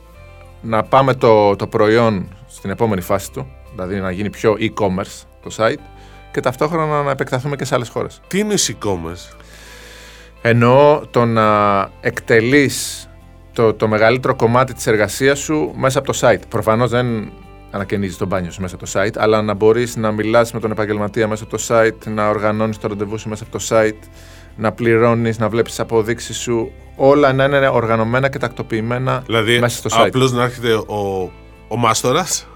να 0.60 0.82
πάμε 0.82 1.14
το, 1.14 1.56
το 1.56 1.66
προϊόν 1.66 2.28
στην 2.46 2.70
επόμενη 2.70 3.00
φάση 3.00 3.32
του, 3.32 3.46
δηλαδή 3.70 4.00
να 4.00 4.10
γίνει 4.10 4.30
πιο 4.30 4.56
e-commerce 4.60 5.26
το 5.42 5.50
site 5.56 5.82
και 6.32 6.40
ταυτόχρονα 6.40 7.02
να 7.02 7.10
επεκταθούμε 7.10 7.56
και 7.56 7.64
σε 7.64 7.74
άλλες 7.74 7.88
χώρες. 7.88 8.20
Τι 8.26 8.38
είναι 8.38 8.54
e-commerce? 8.56 9.36
Εννοώ 10.42 11.00
το 11.10 11.24
να 11.24 11.80
εκτελείς 12.00 13.08
το, 13.52 13.74
το 13.74 13.88
μεγαλύτερο 13.88 14.34
κομμάτι 14.34 14.74
της 14.74 14.86
εργασίας 14.86 15.38
σου 15.38 15.72
μέσα 15.76 15.98
από 15.98 16.12
το 16.12 16.18
site. 16.20 16.40
Προφανώς 16.48 16.90
δεν 16.90 17.32
ανακαινίζεις 17.70 18.16
το 18.16 18.26
μπάνιο 18.26 18.50
σου 18.50 18.60
μέσα 18.60 18.74
από 18.74 18.84
το 18.84 18.90
site, 18.94 19.16
αλλά 19.16 19.42
να 19.42 19.54
μπορείς 19.54 19.96
να 19.96 20.12
μιλάς 20.12 20.52
με 20.52 20.60
τον 20.60 20.70
επαγγελματία 20.70 21.28
μέσα 21.28 21.44
από 21.44 21.56
το 21.56 21.62
site, 21.68 22.12
να 22.12 22.28
οργανώνεις 22.28 22.78
το 22.78 22.88
ραντεβού 22.88 23.18
σου 23.18 23.28
μέσα 23.28 23.44
από 23.44 23.58
το 23.58 23.64
site, 23.68 24.08
να 24.58 24.72
πληρώνεις, 24.72 25.38
να 25.38 25.48
βλέπεις 25.48 25.70
τις 25.70 25.80
αποδείξεις 25.80 26.38
σου. 26.38 26.72
Όλα 26.96 27.32
να 27.32 27.44
είναι 27.44 27.68
οργανωμένα 27.68 28.28
και 28.28 28.38
τακτοποιημένα 28.38 29.22
δηλαδή, 29.26 29.58
μέσα 29.58 29.76
στο 29.76 29.98
site. 29.98 30.06
Απλώς 30.06 30.32
να 30.32 30.42
έρχεται 30.42 30.72
ο, 30.74 31.30
ο 31.68 31.76
μάστορας. 31.76 32.46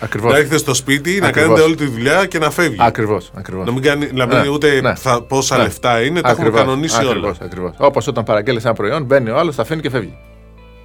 Ακριβώς. 0.00 0.32
Να 0.32 0.38
έρχεται 0.38 0.56
στο 0.56 0.74
σπίτι, 0.74 1.20
να 1.20 1.30
κάνετε 1.30 1.60
όλη 1.60 1.74
τη 1.74 1.86
δουλειά 1.86 2.26
και 2.26 2.38
να 2.38 2.50
φεύγει. 2.50 2.76
Ακριβώς. 2.78 3.30
Ακριβώς. 3.34 3.66
Να 3.66 3.72
μην 3.72 3.82
κάνει 3.82 4.08
να 4.12 4.26
μην 4.26 4.38
ναι, 4.38 4.48
ούτε 4.48 4.80
ναι. 4.80 4.94
Θα, 4.94 5.22
πόσα 5.22 5.56
ναι. 5.56 5.62
λεφτά 5.62 6.02
είναι, 6.02 6.20
τα 6.20 6.30
έχουμε 6.30 6.50
κανονίσει 6.50 6.96
ακριβώς, 6.96 7.16
όλα. 7.16 7.34
Ακριβώς. 7.40 7.74
Όπως 7.78 8.06
όταν 8.06 8.24
παραγγέλνεις 8.24 8.64
ένα 8.64 8.74
προϊόν, 8.74 9.04
μπαίνει 9.04 9.30
ο 9.30 9.38
άλλος, 9.38 9.56
τα 9.56 9.62
αφήνει 9.62 9.80
και 9.80 9.90
φεύγει. 9.90 10.18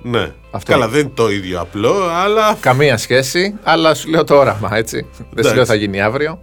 Ναι. 0.01 0.31
Αυτό 0.51 0.71
Καλά, 0.71 0.87
δεν 0.87 0.99
είναι 0.99 1.11
το 1.15 1.29
ίδιο 1.29 1.61
απλό, 1.61 1.93
αλλά. 2.23 2.57
Καμία 2.59 2.97
σχέση, 2.97 3.55
αλλά 3.63 3.93
σου 3.93 4.09
λέω 4.09 4.23
το 4.23 4.35
όραμα, 4.35 4.77
έτσι. 4.77 5.05
δεν 5.31 5.45
σου 5.45 5.55
λέω 5.55 5.65
θα 5.65 5.75
γίνει 5.75 6.01
αύριο, 6.01 6.39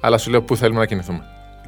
αλλά 0.00 0.18
σου 0.18 0.30
λέω 0.30 0.42
πού 0.42 0.56
θέλουμε 0.56 0.80
να 0.80 0.86
κινηθούμε. 0.86 1.20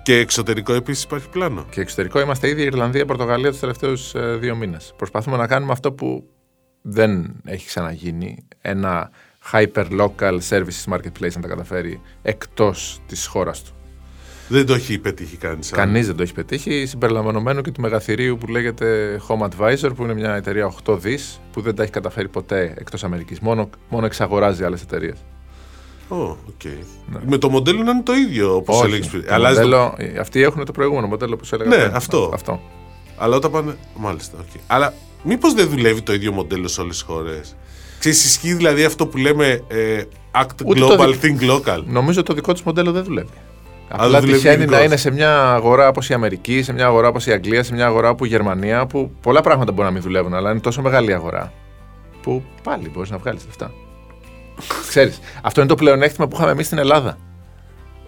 Και 0.02 0.16
εξωτερικό 0.16 0.73
επίσης 0.73 1.04
υπάρχει 1.04 1.28
πλάνο. 1.28 1.66
Και 1.71 1.80
εξωτερικό 1.80 2.21
είμαστε 2.21 2.49
ήδη 2.49 2.62
Ιρλανδία, 2.62 3.04
Πορτογαλία 3.04 3.50
τους 3.50 3.61
τελευταίους 3.61 4.14
ε, 4.14 4.37
δύο 4.37 4.56
μήνες. 4.56 4.94
Προσπαθούμε 4.97 5.37
να 5.37 5.47
κάνουμε 5.47 5.73
αυτό 5.73 5.92
που 5.92 6.25
δεν 6.82 7.40
έχει 7.44 7.66
ξαναγίνει. 7.66 8.47
Ένα 8.61 9.11
hyper 9.52 10.00
local 10.00 10.38
services 10.49 10.92
marketplace 10.92 11.32
να 11.35 11.40
τα 11.40 11.49
καταφέρει 11.49 12.00
εκτός 12.23 13.00
της 13.06 13.26
χώρας 13.26 13.62
του. 13.62 13.73
Δεν 14.49 14.66
το 14.66 14.75
έχει 14.75 14.99
πετύχει 14.99 15.37
κανείς. 15.37 15.71
Κανείς 15.71 16.06
δεν 16.06 16.16
το 16.16 16.23
έχει 16.23 16.32
πετύχει. 16.32 16.87
Συμπεριλαμβανομένου 16.87 17.62
και 17.62 17.71
του 17.71 17.80
μεγαθυρίου 17.80 18.38
που 18.38 18.47
λέγεται 18.47 19.20
Home 19.29 19.48
Advisor, 19.48 19.90
που 19.96 20.03
είναι 20.03 20.14
μια 20.14 20.35
εταιρεία 20.35 20.72
8 20.85 20.98
δις, 20.98 21.40
που 21.53 21.61
δεν 21.61 21.74
τα 21.74 21.83
έχει 21.83 21.92
καταφέρει 21.92 22.29
ποτέ 22.29 22.74
εκτός 22.79 23.05
Αμερικής. 23.05 23.40
Μόνο, 23.40 23.70
μόνο 23.88 24.07
εξαγοράζει 24.07 24.64
άλλες 24.64 24.83
εταιρείες. 24.83 25.24
Oh, 26.12 26.31
okay. 26.31 26.79
ναι. 27.12 27.18
Με 27.27 27.38
το 27.38 27.48
μοντέλο 27.48 27.83
να 27.83 27.90
είναι 27.90 28.03
το 28.03 28.12
ίδιο 28.12 28.55
όπως 28.55 28.83
έλεγες 28.85 29.07
πριν. 29.07 29.25
Το... 29.70 29.94
Αυτοί 30.20 30.42
έχουν 30.42 30.64
το 30.64 30.72
προηγούμενο 30.72 31.07
μοντέλο 31.07 31.37
που 31.37 31.44
έλεγα. 31.51 31.77
Ναι, 31.77 31.90
αυτό. 31.94 32.31
αυτό. 32.35 32.61
Αλλά 33.16 33.37
όταν 33.37 33.51
πάνε. 33.51 33.77
Μάλιστα. 33.96 34.38
Okay. 34.38 34.61
Αλλά 34.66 34.94
μήπως 35.22 35.55
δεν 35.55 35.68
δουλεύει 35.68 36.03
το 36.03 36.12
ίδιο 36.12 36.33
μοντέλο 36.33 36.68
σε 36.68 36.81
όλες 36.81 36.94
τις 36.94 37.05
χώρες; 37.05 37.57
Ξέρεις, 37.98 38.25
ισχύει 38.25 38.55
δηλαδή 38.55 38.85
αυτό 38.85 39.07
που 39.07 39.16
λέμε 39.16 39.64
ε, 39.68 40.03
act 40.33 40.77
global, 40.77 41.14
think 41.22 41.51
local; 41.51 41.83
Νομίζω 41.87 42.22
το 42.22 42.35
δικό 42.35 42.53
τους 42.53 42.62
μοντέλο 42.62 42.92
δεν 42.92 43.05
δουλεύει. 43.05 43.29
Απλά 43.88 44.20
τυχαίνει 44.20 44.66
να 44.66 44.83
είναι 44.83 44.96
σε 44.96 45.11
μια 45.11 45.53
αγορά 45.53 45.88
όπως 45.88 46.09
η 46.09 46.14
Αμερική, 46.14 46.62
σε 46.62 46.72
μια 46.72 46.87
αγορά 46.87 47.09
όπως 47.09 47.27
η 47.27 47.33
Αγγλία, 47.33 47.62
σε 47.62 47.75
μια 47.75 47.87
αγορά 47.87 48.11
όπως 48.11 48.27
η 48.27 48.31
Γερμανία, 48.31 48.87
που 48.87 49.11
πολλά 49.20 49.40
πράγματα 49.40 49.72
μπορεί 49.72 49.87
να 49.87 49.92
μην 49.92 50.03
δουλεύουν, 50.03 50.35
αλλά 50.35 50.51
είναι 50.51 50.61
τόσο 50.61 50.83
μεγάλη 50.83 51.14
αγορά 51.14 51.53
που 52.22 52.42
πάλι 52.62 52.88
μπορείς 52.88 53.11
να 53.11 53.18
βγάλεις 53.18 53.44
λεφτά. 53.46 53.72
Ξέρεις, 54.88 55.18
αυτό 55.42 55.61
είναι 55.61 55.68
το 55.68 55.75
πλεονέκτημα 55.75 56.29
που 56.29 56.37
είχαμε 56.37 56.51
εμείς 56.51 56.66
στην 56.66 56.79
Ελλάδα. 56.79 57.18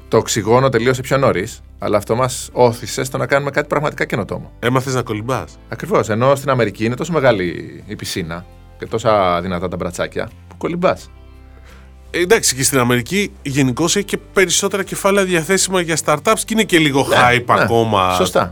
Το 0.09 0.17
οξυγόνο 0.17 0.69
τελείωσε 0.69 1.01
πιο 1.01 1.17
νωρίς, 1.19 1.61
αλλά 1.79 1.97
αυτό 1.97 2.17
μας 2.17 2.49
όθησε 2.53 3.05
στο 3.05 3.19
να 3.19 3.27
κάνουμε 3.27 3.51
κάτι 3.51 3.67
πραγματικά 3.67 4.05
καινοτόμο. 4.05 4.53
Έμαθες 4.59 4.95
να 4.95 5.03
κολυμπάς. 5.03 5.59
Ακριβώς. 5.69 6.09
Ενώ 6.09 6.35
στην 6.35 6.51
Αμερική 6.51 6.85
είναι 6.85 6.95
τόσο 6.95 7.13
μεγάλη 7.13 7.83
η 7.87 7.97
πισίνα 7.97 8.45
και 8.79 8.87
τόσα 8.87 9.41
δυνατά 9.41 9.69
τα 9.69 9.77
μπρατσάκια 9.77 10.31
που 10.49 10.57
κολυμπάς. 10.57 11.11
Ε, 12.11 12.19
εντάξει, 12.19 12.55
και 12.55 12.63
στην 12.63 12.79
Αμερική 12.79 13.33
γενικώς 13.43 13.97
έχει 13.97 14.05
και 14.05 14.19
περισσότερα 14.33 14.83
κεφάλαια 14.83 15.25
διαθέσιμα 15.25 15.81
για 15.81 15.97
startups 16.05 16.39
και 16.45 16.53
είναι 16.53 16.63
και 16.63 16.79
λίγο 16.79 17.07
ναι, 17.09 17.17
hype 17.17 17.55
ναι, 17.55 17.63
ακόμα. 17.63 18.15
Σωστά. 18.15 18.51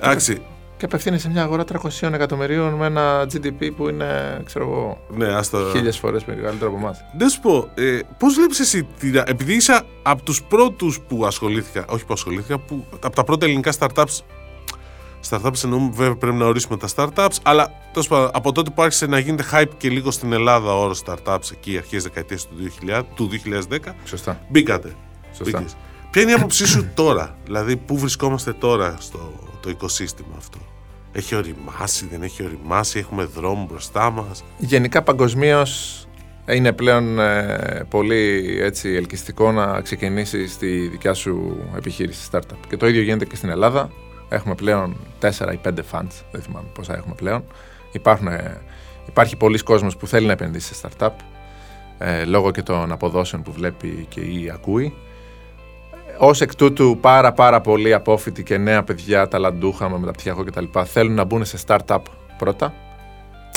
Εντάξει, 0.00 0.42
και 0.76 0.84
απευθύνει 0.84 1.18
σε 1.18 1.30
μια 1.30 1.42
αγορά 1.42 1.64
300 1.72 2.12
εκατομμυρίων 2.12 2.72
με 2.72 2.86
ένα 2.86 3.26
GDP 3.32 3.70
που 3.76 3.88
είναι, 3.88 4.40
ξέρω 4.44 4.64
εγώ, 4.64 4.98
ναι, 5.16 5.34
άστα... 5.34 5.58
χίλιες 5.72 5.98
φορές 5.98 6.24
μεγαλύτερο 6.24 6.70
από 6.70 6.78
εμάς. 6.78 7.04
Δεν 7.16 7.28
σου 7.28 7.40
πω, 7.40 7.68
ε, 7.74 7.98
πώς 8.18 8.34
βλέπεις 8.34 8.60
εσύ, 8.60 8.88
επειδή 9.26 9.54
είσαι 9.54 9.82
από 10.02 10.22
τους 10.22 10.42
πρώτους 10.42 11.00
που 11.00 11.26
ασχολήθηκα, 11.26 11.84
όχι 11.88 12.04
που 12.04 12.12
ασχολήθηκα, 12.12 12.58
που, 12.58 12.84
από 13.00 13.14
τα 13.16 13.24
πρώτα 13.24 13.46
ελληνικά 13.46 13.72
startups. 13.78 14.20
Startups 15.30 15.64
εννοούμε, 15.64 15.90
βέβαια 15.94 16.16
πρέπει 16.16 16.36
να 16.36 16.46
ορίσουμε 16.46 16.76
τα 16.76 16.88
startups, 16.96 17.36
αλλά 17.42 17.72
τόσο 17.92 18.08
πάντων, 18.08 18.30
από 18.32 18.52
τότε 18.52 18.70
που 18.70 18.82
άρχισε 18.82 19.06
να 19.06 19.18
γίνεται 19.18 19.44
hype 19.52 19.70
και 19.76 19.88
λίγο 19.88 20.10
στην 20.10 20.32
Ελλάδα 20.32 20.74
ο 20.74 20.82
όρος 20.82 21.02
startups 21.06 21.50
εκεί 21.52 21.76
αρχές 21.76 22.02
δεκαετίας 22.02 22.48
του, 22.48 22.54
2000, 22.86 23.02
του 23.14 23.30
2010. 23.68 23.94
Σωστά. 24.04 24.40
Μπήκατε. 24.48 24.92
Σωστά. 25.32 25.64
Ποια 26.10 26.22
είναι 26.22 26.30
η 26.30 26.34
άποψή 26.34 26.66
σου 26.66 26.90
τώρα, 26.94 27.36
δηλαδή 27.44 27.76
πού 27.76 27.98
βρισκόμαστε 27.98 28.52
τώρα 28.52 28.96
στο 28.98 29.32
το 29.66 29.72
οικοσύστημα 29.72 30.34
αυτό. 30.36 30.58
Έχει 31.12 31.34
οριμάσει, 31.34 32.06
δεν 32.06 32.22
έχει 32.22 32.44
οριμάσει, 32.44 32.98
έχουμε 32.98 33.24
δρόμο 33.24 33.66
μπροστά 33.70 34.10
μας. 34.10 34.44
Γενικά 34.58 35.02
παγκοσμίως 35.02 36.06
είναι 36.48 36.72
πλέον 36.72 37.18
ε, 37.18 37.86
πολύ 37.88 38.56
έτσι, 38.60 38.88
ελκυστικό 38.88 39.52
να 39.52 39.80
ξεκινήσει 39.80 40.58
τη 40.58 40.88
δικιά 40.88 41.14
σου 41.14 41.56
επιχείρηση 41.76 42.28
startup. 42.32 42.56
Και 42.68 42.76
το 42.76 42.86
ίδιο 42.86 43.02
γίνεται 43.02 43.24
και 43.24 43.36
στην 43.36 43.48
Ελλάδα. 43.48 43.90
Έχουμε 44.28 44.54
πλέον 44.54 44.96
4 45.20 45.28
ή 45.52 45.60
5 45.64 45.68
funds, 45.68 46.22
δεν 46.30 46.42
θυμάμαι 46.42 46.68
πόσα 46.74 46.96
έχουμε 46.96 47.14
πλέον. 47.14 47.44
Υπάρχουν, 47.92 48.26
ε, 48.26 48.60
υπάρχει 49.08 49.36
πολλοί 49.36 49.58
κόσμος 49.58 49.96
που 49.96 50.06
θέλει 50.06 50.26
να 50.26 50.32
επενδύσει 50.32 50.74
σε 50.74 50.88
startup, 50.98 51.10
ε, 51.98 52.24
λόγω 52.24 52.50
και 52.50 52.62
των 52.62 52.92
αποδόσεων 52.92 53.42
που 53.42 53.52
βλέπει 53.52 54.06
και 54.08 54.20
ή 54.20 54.50
ακούει. 54.54 54.94
Ω 56.18 56.30
εκ 56.40 56.54
τούτου, 56.54 56.98
πάρα 57.00 57.32
πάρα 57.32 57.60
πολλοί 57.60 57.94
απόφοιτοι 57.94 58.42
και 58.42 58.58
νέα 58.58 58.82
παιδιά, 58.82 59.28
ταλαντούχα 59.28 59.88
με 59.88 59.98
μεταπτυχιακό 59.98 60.44
κτλ. 60.44 60.64
θέλουν 60.84 61.14
να 61.14 61.24
μπουν 61.24 61.44
σε 61.44 61.58
startup 61.66 61.98
πρώτα. 62.38 62.74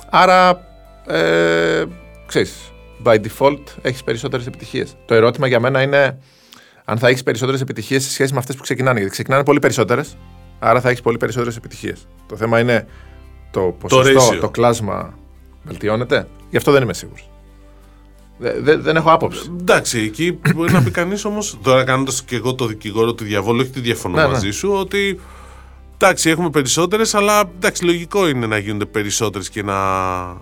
Άρα, 0.10 0.68
ε, 1.08 1.84
ξέρεις, 2.26 2.72
by 3.04 3.16
default 3.16 3.64
έχεις 3.82 4.04
περισσότερες 4.04 4.48
επιτυχίες. 4.48 4.96
Το 5.06 5.14
ερώτημα 5.14 5.48
για 5.48 5.60
μένα 5.60 5.82
είναι 5.82 6.20
αν 6.86 6.98
θα 6.98 7.08
έχεις 7.08 7.24
περισσότερες 7.24 7.62
επιτυχίες 7.62 8.04
σε 8.04 8.12
σχέση 8.12 8.34
με 8.34 8.40
αυτές 8.40 8.56
που 8.56 8.62
ξεκινάνε. 8.62 8.96
Γιατί 8.96 9.12
ξεκινάνε 9.12 9.44
πολύ 9.44 9.60
περισσότερες, 9.60 10.18
άρα 10.60 10.82
θα 10.82 10.90
έχεις 10.90 11.02
πολύ 11.02 11.18
περισσότερες 11.18 11.56
επιτυχίες. 11.56 12.08
Το 12.28 12.36
θέμα 12.36 12.60
είναι 12.60 12.88
το 13.52 13.76
ποσοστό, 13.80 14.30
το, 14.34 14.40
το 14.40 14.50
κλάσμα 14.50 15.14
βελτιώνεται. 15.64 16.28
Γι' 16.50 16.58
αυτό 16.58 16.72
δεν 16.72 16.82
είμαι 16.82 16.94
σίγουρος. 16.94 17.29
Δεν, 18.40 18.82
δεν 18.82 18.96
έχω 18.96 19.12
άποψη. 19.12 19.52
Εντάξει, 19.60 20.00
εκεί 20.00 20.40
μπορεί 20.56 20.72
να 20.72 20.84
πει 20.84 20.92
κανείς 20.92 21.26
όμως, 21.26 21.58
τώρα 21.62 21.84
κάνοντας 21.84 22.24
και 22.24 22.36
εγώ 22.36 22.54
το 22.54 22.66
δικηγόρο 22.66 23.14
του 23.14 23.24
διαβόλου, 23.24 23.60
όχι 23.62 23.70
τη 23.70 23.80
διαφωνώ 23.80 24.16
ναι, 24.16 24.22
ναι. 24.22 24.28
μαζί 24.28 24.52
σου, 24.52 24.72
ότι 24.72 25.20
εντάξει, 25.94 26.30
έχουμε 26.30 26.50
περισσότερες, 26.50 27.16
αλλά 27.16 27.40
εντάξει, 27.56 27.86
λογικό 27.86 28.28
είναι 28.28 28.46
να 28.46 28.58
γίνονται 28.58 28.86
περισσότερες 28.86 29.50
και 29.50 29.64
να. 29.64 29.76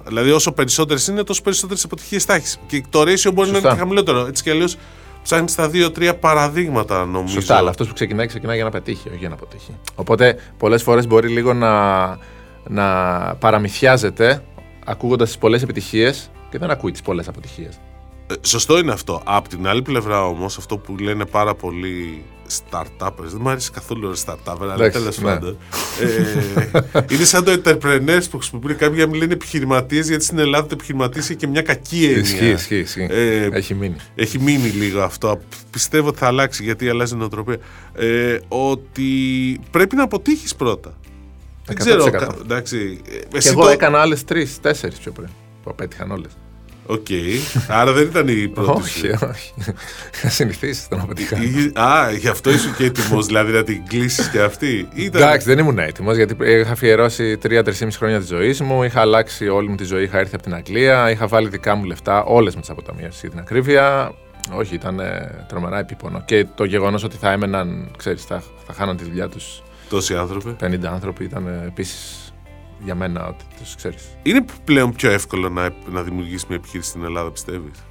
Δηλαδή, 0.08 0.32
όσο 0.32 0.52
περισσότερες 0.52 1.08
είναι, 1.08 1.24
τόσο 1.24 1.42
περισσότερες 1.42 1.84
αποτυχίες 1.84 2.24
θα 2.24 2.34
έχεις. 2.34 2.60
Και 2.68 2.84
το 2.90 3.02
ratio 3.02 3.34
μπορεί 3.34 3.52
να 3.52 3.58
είναι 3.58 3.70
και 3.70 3.76
χαμηλότερο. 3.76 4.26
Έτσι 4.26 4.44
κι 4.44 4.50
αλλιώς 4.50 4.78
ψάχνεις 5.24 5.56
τα 5.56 5.70
δύο-τρία 5.70 6.16
παραδείγματα, 6.16 7.06
νομίζω. 7.06 7.34
Σωστά, 7.34 7.56
αλλά 7.56 7.70
αυτός 7.70 7.88
που 7.88 7.94
ξεκινάει, 7.94 8.28
ξεκινάει 8.28 8.56
για 8.56 8.66
να 8.66 8.72
πετύχει, 8.72 9.08
όχι 9.10 9.18
για 9.18 9.30
να 9.30 9.36
αποτύχει. 9.36 9.76
Οπότε, 9.96 10.38
πολλές 10.58 10.84
φορές 10.84 11.08
μπορεί 11.08 11.28
λίγο 11.28 11.54
να, 11.54 12.08
να 12.68 12.86
παραμυθιάζεται 13.40 14.44
ακούγοντας 14.86 15.28
τις 15.28 15.38
πολλές 15.38 15.62
επιτυχίες 15.62 16.32
και 16.50 16.58
δεν 16.58 16.70
ακούει 16.72 16.92
τις 16.92 17.02
πολλές 17.02 17.28
αποτυχίες. 17.28 17.80
Ε, 18.28 18.34
σωστό 18.42 18.78
είναι 18.78 18.92
αυτό. 18.92 19.22
Απ' 19.26 19.48
την 19.48 19.68
άλλη 19.68 19.82
πλευρά 19.82 20.26
όμως, 20.26 20.58
αυτό 20.58 20.78
που 20.78 20.98
λένε 20.98 21.26
πάρα 21.26 21.56
πολλοί 21.56 22.24
startups, 22.70 23.24
δεν 23.24 23.38
μου 23.42 23.50
αρέσει 23.50 23.72
καθόλου 23.72 24.10
ο 24.10 24.14
startup, 24.26 24.56
αλλά 24.62 24.90
τέλος 24.90 25.18
ναι. 25.18 25.24
πάντων. 25.24 25.58
ε, 26.02 27.06
είναι 27.12 27.24
σαν 27.24 27.44
το 27.44 27.52
entrepreneurs 27.52 28.24
που 28.32 28.38
χρησιμοποιούν 28.38 28.78
κάποιοι 28.78 29.06
να 29.10 29.16
λένε 29.18 29.34
επιχειρηματίες, 29.34 30.08
γιατί 30.08 30.24
στην 30.24 30.40
Ελλάδα 30.40 30.68
το 30.68 30.74
επιχειρηματίες 30.74 31.30
έχει 31.30 31.40
και 31.40 31.48
μια 31.48 31.62
κακή 31.62 32.04
έννοια. 32.06 32.20
Ισχύει, 32.20 32.46
ισχύει. 32.50 32.76
ισχύει. 32.78 33.08
Ε, 33.10 33.50
έχει 33.52 33.74
μείνει. 33.74 33.96
Έχει 34.16 34.40
μείνει 34.40 34.68
λίγο 34.70 35.02
αυτό. 35.02 35.40
Πιστεύω 35.72 36.08
ότι 36.08 36.18
θα 36.18 36.28
αλλάξει 36.28 36.64
γιατί 36.64 36.90
αλλάζει 36.90 37.14
η 37.14 37.18
νοοτροπία. 37.18 37.58
Ε, 37.96 38.38
ότι 38.48 39.10
πρέπει 39.72 39.96
να 39.96 40.04
αποτύχεις 40.04 40.56
πρώτα. 40.56 40.94
Δεν 41.66 41.76
ξέρω. 41.76 42.06
100%. 42.06 42.12
κα- 42.12 42.36
Εντάξει, 42.44 43.02
ε, 43.10 43.18
Και 43.18 43.38
εσύ 43.38 43.50
εγώ 43.50 43.62
το... 43.62 43.70
έκανα 43.70 44.00
άλλες 44.00 44.24
τρεις, 44.24 44.60
τέσσερις 44.62 44.98
πιο 45.00 45.12
πριν. 45.12 45.28
Που 45.64 45.70
απέτυχαν 45.70 46.12
όλες. 46.12 46.32
Οκ. 46.88 47.06
Άρα 47.68 47.92
δεν 47.94 48.04
ήταν 48.04 48.28
η 48.28 48.48
πρώτη 48.48 48.70
όχι, 48.82 49.00
σου. 49.00 49.18
όχι. 49.30 49.54
Θα 50.12 50.30
συνηθίσεις 50.30 50.88
το 50.88 50.96
να 50.96 51.06
πετυχάνω. 51.06 51.44
Είχε- 51.44 51.72
Α, 51.80 52.12
γι' 52.12 52.28
αυτό 52.28 52.50
ήσουν 52.52 52.76
και 52.76 52.84
έτοιμος, 52.86 53.26
δηλαδή 53.26 53.52
να 53.52 53.64
την 53.64 53.88
κλείσεις 53.88 54.28
και 54.30 54.42
αυτή. 54.42 54.88
Ήταν... 54.94 55.22
Εντάξει, 55.22 55.48
δεν 55.48 55.58
ήμουν 55.58 55.80
έτοιμος 55.80 56.16
γιατί 56.16 56.36
είχα 56.46 56.72
αφιερώσει 56.72 57.38
3-3,5 57.44 57.72
χρόνια 57.98 58.20
της 58.20 58.28
ζωής 58.28 58.62
μου. 58.62 58.84
Είχα 58.84 59.02
αλλάξει 59.02 59.48
όλη 59.48 59.70
μου 59.70 59.76
τη 59.76 59.84
ζωή. 59.84 60.04
Είχα 60.04 60.18
έρθει 60.20 60.36
από 60.36 60.44
την 60.44 60.54
Αγγλία. 60.54 61.12
Είχα 61.12 61.28
βάλει 61.28 61.48
δικά 61.50 61.76
μου 61.76 61.84
λεφτά, 61.84 62.24
όλες 62.24 62.56
με 62.56 62.62
τις 62.62 62.70
αποταμιεύσεις 62.70 63.22
για 63.22 63.30
την 63.30 63.40
ακρίβεια. 63.40 64.14
Όχι, 64.52 64.76
ήταν 64.76 65.00
ε, 65.00 65.46
τρομερά 65.48 65.80
επίπονο. 65.80 66.22
Και 66.26 66.46
το 66.56 66.64
γεγονός 66.64 67.04
ότι 67.04 67.18
θα 67.18 67.32
έμεναν, 67.32 67.92
ξέρεις, 67.98 68.24
θα, 68.24 68.44
θα 68.68 68.74
χάναν 68.74 68.98
τη 68.98 69.04
δουλειά 69.04 69.30
τους 69.30 69.62
Τόσοι 69.90 70.16
άνθρωποι. 70.16 70.56
50 70.64 70.86
άνθρωποι 70.86 71.24
ήταν 71.24 71.48
επίσης 71.68 72.27
για 72.84 72.96
μένα 72.96 73.28
ότι 73.28 73.44
τους 73.60 73.76
ξέρεις. 73.76 74.04
Είναι 74.24 74.46
πλέον 74.64 74.94
πιο 74.96 75.12
εύκολο 75.12 75.50
να, 75.50 75.70
να 75.92 76.02
δημιουργήσει 76.02 76.46
μια 76.48 76.58
επιχείρηση 76.58 76.90
στην 76.90 77.04
Ελλάδα, 77.04 77.32
πιστεύεις; 77.32 77.84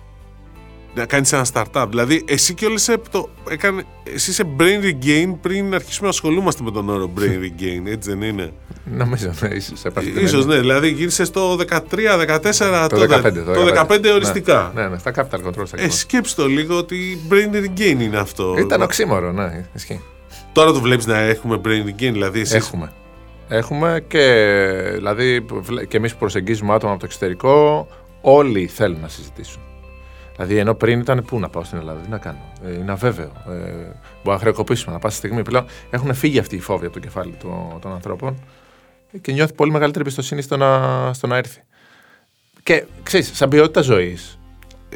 Να 0.94 1.06
κάνεις 1.06 1.32
ένα 1.32 1.46
startup. 1.52 1.86
Δηλαδή, 1.88 2.24
εσύ 2.26 2.54
και 2.54 2.66
όλες 2.66 2.90
το 3.10 3.28
έκανε. 3.50 3.84
Εσύ 4.14 4.30
είσαι 4.30 4.44
brain 4.58 4.84
regain 4.84 5.34
πριν 5.40 5.74
αρχίσουμε 5.74 6.02
να 6.06 6.08
ασχολούμαστε 6.08 6.62
με 6.62 6.70
τον 6.70 6.88
όρο 6.88 7.10
brain 7.18 7.38
regain, 7.46 7.86
έτσι 7.86 8.10
δεν 8.10 8.22
είναι; 8.22 8.52
Νομίζω, 8.84 9.30
ναι, 9.40 9.48
ίσως 9.48 9.84
έπαθε 9.84 10.10
την 10.10 10.22
Ίσως 10.24 10.40
έννοια. 10.40 10.54
ναι, 10.54 10.60
δηλαδή 10.60 10.90
γύρισε 10.90 11.30
το 11.30 11.58
13, 11.68 11.78
14, 12.26 12.86
Το 12.88 13.00
15. 13.00 13.32
το 13.44 13.86
15 13.88 14.04
οριστικά. 14.14 14.72
Ναι, 14.74 14.88
ναι, 14.88 14.98
στα 14.98 15.12
capital 15.14 15.46
control. 15.46 15.66
στα 15.66 15.80
Ε, 15.80 15.90
σκέψτε 15.90 16.42
το 16.42 16.48
λίγο 16.48 16.76
ότι 16.76 17.18
brain 17.30 17.54
regain 17.56 18.00
είναι 18.00 18.16
αυτό. 18.18 18.54
Ήταν 18.58 18.82
οξύμορο, 18.82 19.32
ναι, 19.32 19.66
ισχύει. 19.74 20.00
Τώρα 20.52 20.72
το 20.72 20.80
βλέπεις 20.80 21.06
να 21.06 21.18
έχουμε 21.18 21.60
brain 21.64 21.84
regain, 21.88 22.12
δηλαδή 22.12 22.40
εσύ. 22.40 22.56
Έχουμε. 22.56 22.92
Έχουμε 23.48 24.04
και, 24.08 24.22
δηλαδή, 24.94 25.40
βλέ- 25.40 25.86
και 25.86 25.96
εμείς 25.96 26.12
που 26.12 26.18
προσεγγίζουμε 26.18 26.74
άτομα 26.74 26.92
από 26.92 27.00
το 27.00 27.06
εξωτερικό, 27.06 27.88
όλοι 28.20 28.66
θέλουν 28.66 29.00
να 29.00 29.08
συζητήσουν. 29.08 29.62
Δηλαδή, 30.36 30.56
ενώ 30.56 30.74
πριν 30.74 31.00
ήταν 31.00 31.24
πού 31.24 31.38
να 31.38 31.48
πάω 31.48 31.64
στην 31.64 31.78
Ελλάδα, 31.78 32.00
τι 32.00 32.10
να 32.10 32.18
κάνω. 32.18 32.52
Ε, 32.66 32.72
είναι 32.72 32.92
αβέβαιο. 32.92 33.32
Ε, 33.48 33.52
μπορεί 33.52 34.36
να 34.36 34.38
χρεοκοπήσουμε 34.38 34.92
να 34.92 34.98
πάσα 34.98 35.16
στιγμή. 35.16 35.42
Πλέον 35.42 35.66
έχουν 35.90 36.14
φύγει 36.14 36.38
αυτοί 36.38 36.56
οι 36.56 36.60
φόβοι 36.60 36.84
από 36.84 36.94
το 36.94 37.00
κεφάλι 37.00 37.34
των, 37.40 37.78
των 37.80 37.92
ανθρώπων 37.92 38.36
και 39.20 39.32
νιώθει 39.32 39.52
πολύ 39.52 39.70
μεγαλύτερη 39.70 40.04
εμπιστοσύνη 40.04 40.42
στο 40.42 40.56
να, 40.56 41.12
στο 41.12 41.26
να 41.26 41.36
έρθει. 41.36 41.62
Και 42.62 42.84
ξέρεις, 43.02 43.36
σαν 43.36 43.48
ποιότητα 43.48 43.80
ζωής. 43.80 44.35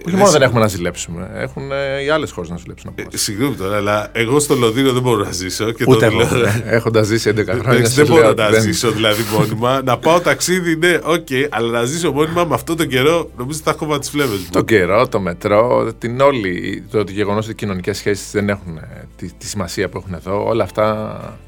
Όχι 0.07 0.17
μόνο 0.17 0.31
δεν 0.31 0.43
έχουμε 0.43 0.61
να 0.61 0.67
ζηλέψουμε, 0.67 1.31
έχουν, 1.35 1.73
ε, 1.73 2.03
οι 2.03 2.09
άλλες 2.09 2.31
χώρες 2.31 2.51
να 2.51 2.57
ζηλέψουν 2.57 2.89
από 2.89 3.01
Ε, 3.01 3.05
εμάς. 3.05 3.21
Συγγνώμη 3.21 3.55
τώρα, 3.55 3.77
αλλά 3.77 4.09
εγώ 4.13 4.41
στο 4.41 4.55
Λονδίνο 4.55 4.93
δεν 4.93 5.03
μπορώ 5.03 5.25
να 5.25 5.33
ζήσω. 5.33 5.71
Και 5.73 5.85
Ούτε 5.89 6.09
το 6.09 6.17
εγώ. 6.21 6.37
λέω. 6.37 6.49
Έχοντας 6.65 7.07
ζήσει 7.07 7.29
11 7.31 7.45
χρόνια. 7.45 7.63
Εντάξει, 7.63 7.83
σας 7.85 7.95
δεν 7.95 8.05
λέω 8.07 8.15
μπορώ 8.17 8.29
ότι 8.29 8.41
να 8.41 8.49
δεν- 8.51 8.61
ζήσω 8.63 8.91
δηλαδή 8.91 9.23
μόνιμα. 9.39 9.83
να 9.85 9.99
πάω 9.99 10.21
ταξίδι, 10.21 10.77
ναι, 10.77 10.99
οκ, 11.03 11.27
αλλά 11.51 11.71
να 11.71 11.85
ζήσω 11.85 12.13
μόνιμα 12.13 12.45
με 12.45 12.55
αυτόν 12.55 12.77
τον 12.77 12.89
καιρό, 12.89 13.31
νομίζω 13.37 13.61
ότι 13.65 13.71
θα 13.79 13.79
έχω 13.83 13.99
τις 13.99 14.11
φλέβες 14.11 14.39
μου. 14.39 14.47
Το 14.51 14.63
καιρό, 14.63 15.09
το 15.09 15.21
μετρό, 15.21 15.93
την 15.99 16.21
όλη, 16.21 16.85
το, 16.91 17.05
το 17.05 17.13
γεγονός 17.13 17.43
ότι 17.45 17.53
οι 17.53 17.55
κοινωνικές 17.55 17.97
σχέσεις 17.97 18.31
δεν 18.31 18.49
έχουν 18.49 18.77
ε, 18.77 19.07
τη, 19.17 19.33
τη 19.33 19.47
σημασία 19.47 19.89
που 19.89 19.99
έχουν 19.99 20.15
εδώ, 20.15 20.45
όλα 20.49 20.65
αυτά 20.65 21.39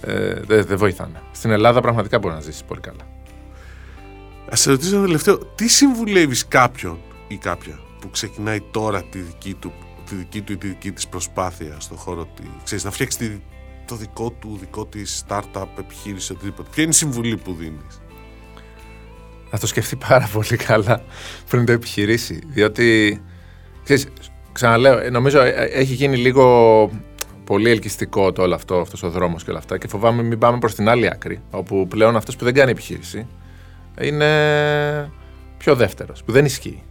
ε, 0.00 0.34
δεν 0.46 0.64
δεν 0.64 0.76
βοηθάνε. 0.76 1.20
Στην 1.32 1.50
Ελλάδα 1.50 1.80
πραγματικά 1.80 2.18
μπορεί 2.18 2.34
να 2.34 2.40
ζήσεις 2.40 2.62
πολύ 2.62 2.80
καλά. 2.80 3.06
Α 4.52 4.56
σε 4.56 4.70
ρωτήσω 4.70 4.96
ένα 4.96 5.04
τελευταίο, 5.04 5.38
τι 5.38 5.68
συμβουλεύεις 5.68 6.48
κάποιον 6.48 6.98
ή 7.32 7.36
κάποια 7.36 7.78
που 8.00 8.10
ξεκινάει 8.10 8.60
τώρα 8.70 9.02
τη 9.02 9.18
δική 9.18 9.54
του, 9.54 9.72
τη 10.08 10.14
δική 10.14 10.40
του 10.42 10.52
ή 10.52 10.56
τη 10.56 10.66
δική 10.66 10.92
της 10.92 11.08
προσπάθεια 11.08 11.76
στον 11.78 11.96
χώρο 11.96 12.24
τη, 12.34 12.42
ξέρεις, 12.64 12.84
να 12.84 12.90
φτιάξει 12.90 13.18
τη- 13.18 13.40
το 13.86 13.94
δικό 13.96 14.30
του, 14.30 14.56
δικό 14.60 14.86
της 14.86 15.24
startup, 15.28 15.66
επιχείρηση, 15.78 16.32
οτιδήποτε. 16.32 16.68
Ποια 16.72 16.82
είναι 16.82 16.92
η 16.92 16.96
συμβουλή 16.96 17.36
που 17.36 17.52
δίνεις; 17.54 18.00
Να 19.50 19.58
το 19.58 19.66
σκεφτεί 19.66 19.96
πάρα 19.96 20.28
πολύ 20.32 20.56
καλά 20.56 21.04
πριν 21.50 21.64
το 21.66 21.72
επιχειρήσει. 21.72 22.40
Διότι, 22.46 23.20
ξέρεις, 23.84 24.08
ξαναλέω, 24.52 24.98
ε, 24.98 25.10
νομίζω 25.10 25.40
ε, 25.40 25.48
ε, 25.48 25.64
έχει 25.64 25.94
γίνει 25.94 26.16
λίγο 26.16 26.90
πολύ 27.44 27.70
ελκυστικό 27.70 28.32
το 28.32 28.42
όλο 28.42 28.54
αυτό, 28.54 28.80
αυτός 28.80 29.02
ο 29.02 29.10
δρόμος 29.10 29.44
και 29.44 29.50
όλα 29.50 29.58
αυτά 29.58 29.78
και 29.78 29.88
φοβάμαι 29.88 30.22
μην 30.22 30.38
πάμε 30.38 30.58
προς 30.58 30.74
την 30.74 30.88
άλλη 30.88 31.06
άκρη, 31.06 31.40
όπου 31.50 31.86
πλέον 31.88 32.16
αυτός 32.16 32.36
που 32.36 32.44
δεν 32.44 32.54
κάνει 32.54 32.70
επιχείρηση 32.70 33.26
είναι 34.00 35.10
πιο 35.58 35.74
δεύτερος, 35.74 36.22
που 36.24 36.32
δεν 36.32 36.44
ισχύει. 36.44 36.82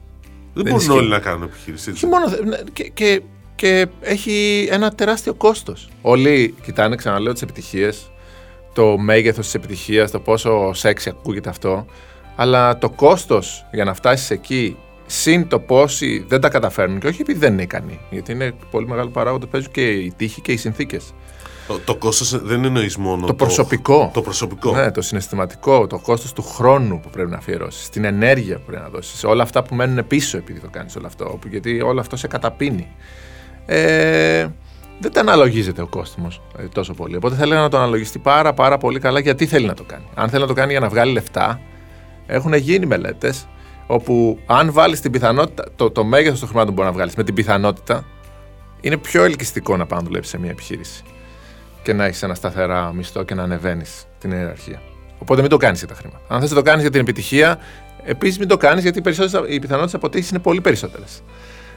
Δεν, 0.53 0.63
Δεν 0.63 0.73
μπορούν 0.73 0.77
ισχύει. 0.87 0.97
όλοι 0.97 1.09
να 1.09 1.19
κάνουν 1.19 1.43
επιχείρηση. 1.43 1.89
έτσι. 1.89 2.05
Όχι 2.05 2.13
μόνο. 2.13 2.49
ναι, 2.49 2.57
Και, 2.73 2.83
και, 2.83 3.21
και 3.55 3.87
έχει 4.01 4.67
ένα 4.71 4.91
τεράστιο 4.91 5.33
κόστος. 5.33 5.89
Όλοι 6.01 6.55
κοιτάνε, 6.63 6.95
ξαναλέω, 6.95 7.33
τις 7.33 7.41
επιτυχίες, 7.41 8.11
το 8.73 8.97
μέγεθος 8.97 9.45
της 9.45 9.53
επιτυχίας, 9.53 10.11
το 10.11 10.19
πόσο 10.19 10.73
σεξι 10.73 11.09
ακούγεται 11.09 11.49
αυτό. 11.49 11.85
Αλλά 12.35 12.77
το 12.77 12.89
κόστος 12.89 13.65
για 13.71 13.83
να 13.83 13.93
φτάσεις 13.93 14.29
εκεί, 14.29 14.77
συν 15.05 15.47
το 15.47 15.59
πόσοι 15.59 16.25
δεν 16.27 16.41
τα 16.41 16.49
καταφέρνουν, 16.49 16.99
και 16.99 17.07
όχι 17.07 17.21
επειδή 17.21 17.39
δεν 17.39 17.53
είναι 17.53 17.61
ικανοί, 17.61 17.99
γιατί 18.09 18.31
είναι 18.31 18.53
πολύ 18.71 18.87
μεγάλο 18.87 19.09
παράγοντα 19.09 19.45
που 19.45 19.51
παίζουν 19.51 19.71
και 19.71 19.89
οι 19.89 20.13
τύχοι 20.17 20.41
και 20.41 20.51
οι 20.51 20.57
συνθήκες. 20.57 21.13
Το, 21.71 21.79
το 21.85 21.95
κόστος 21.95 22.41
δεν 22.43 22.63
εννοείς 22.65 22.97
μόνο 22.97 23.25
Το 23.27 23.33
προσωπικό. 23.33 24.11
Το 24.13 24.21
προσωπικό. 24.21 24.71
Ναι, 24.75 24.91
το 24.91 25.01
συναισθηματικό, 25.01 25.87
το 25.87 25.99
κόστος 25.99 26.33
του 26.33 26.43
χρόνου 26.43 26.99
που 26.99 27.09
πρέπει 27.09 27.29
να 27.29 27.37
αφιερώσεις, 27.37 27.89
την 27.89 28.03
ενέργεια 28.05 28.55
που 28.57 28.63
πρέπει 28.65 28.83
να 28.83 28.89
δώσεις, 28.89 29.23
όλα 29.23 29.43
αυτά 29.43 29.63
που 29.63 29.75
μένουν 29.75 30.07
πίσω 30.07 30.37
επειδή 30.37 30.59
το 30.59 30.67
κάνεις 30.71 30.95
όλο 30.95 31.07
αυτό. 31.07 31.25
που- 31.25 31.47
Γιατί 31.47 31.81
όλο 31.81 31.99
αυτό 31.99 32.15
σε 32.15 32.27
καταπίνει. 32.27 32.87
Ε, 33.65 34.47
δεν 34.99 35.11
τα 35.11 35.19
αναλογίζεται 35.19 35.81
ο 35.81 35.87
κόσμο 35.87 36.27
ε, 36.57 36.63
τόσο 36.63 36.93
πολύ. 36.93 37.15
Οπότε 37.15 37.35
θα 37.35 37.43
έλεγα 37.43 37.59
να 37.61 37.69
το 37.69 37.77
αναλογιστεί 37.77 38.19
πάρα, 38.19 38.53
πάρα 38.53 38.77
πολύ 38.77 38.99
καλά 38.99 39.19
γιατί 39.19 39.45
θέλει 39.45 39.65
να 39.65 39.73
το 39.73 39.83
κάνει. 39.83 40.03
Αν 40.15 40.29
θέλει 40.29 40.41
να 40.41 40.47
το 40.47 40.53
κάνει 40.53 40.71
για 40.71 40.79
να 40.79 40.89
βγάλει 40.89 41.11
λεφτά, 41.13 41.59
έχουν 42.27 42.53
γίνει 42.53 42.85
μελέτες 42.85 43.47
όπου 43.87 44.39
αν 44.45 44.71
βάλεις 44.71 44.99
την 44.99 45.11
πιθανότητα, 45.11 45.63
το, 45.75 45.91
το 45.91 46.03
μέγεθος 46.03 46.39
των 46.39 46.47
χρημάτων 46.47 46.69
που 46.69 46.75
μπορεί 46.75 46.87
να 46.87 46.93
βγάλεις 46.95 47.15
με 47.15 47.23
την 47.23 47.33
πιθανότητα, 47.33 48.05
είναι 48.81 48.97
πιο 48.97 49.23
ελκυστικό 49.23 49.77
να 49.77 49.85
πάει 49.85 49.99
να 49.99 50.05
δουλέψει 50.05 50.29
σε 50.29 50.39
μια 50.39 50.49
επιχείρηση 50.49 51.03
και 51.83 51.93
να 51.93 52.05
έχεις 52.05 52.23
ένα 52.23 52.33
σταθερά 52.35 52.93
μισθό 52.93 53.23
και 53.23 53.33
να 53.33 53.43
ανεβαίνεις 53.43 54.05
την 54.19 54.31
ιεραρχία. 54.31 54.81
Οπότε 55.17 55.41
μην 55.41 55.49
το 55.49 55.57
κάνεις 55.57 55.79
για 55.79 55.87
τα 55.87 55.93
χρήματα. 55.95 56.21
Αν 56.27 56.39
θες 56.39 56.49
να 56.49 56.55
το 56.55 56.61
κάνεις 56.61 56.81
για 56.81 56.91
την 56.91 56.99
επιτυχία, 57.01 57.59
επίσης 58.03 58.39
μην 58.39 58.47
το 58.47 58.57
κάνεις 58.57 58.83
γιατί 58.83 58.99
οι, 58.99 59.01
περισσότερες- 59.01 59.55
οι 59.55 59.59
πιθανότητες 59.59 59.95
αποτύχηση 59.95 60.29
είναι 60.33 60.43
πολύ 60.43 60.61
περισσότερες. 60.61 61.23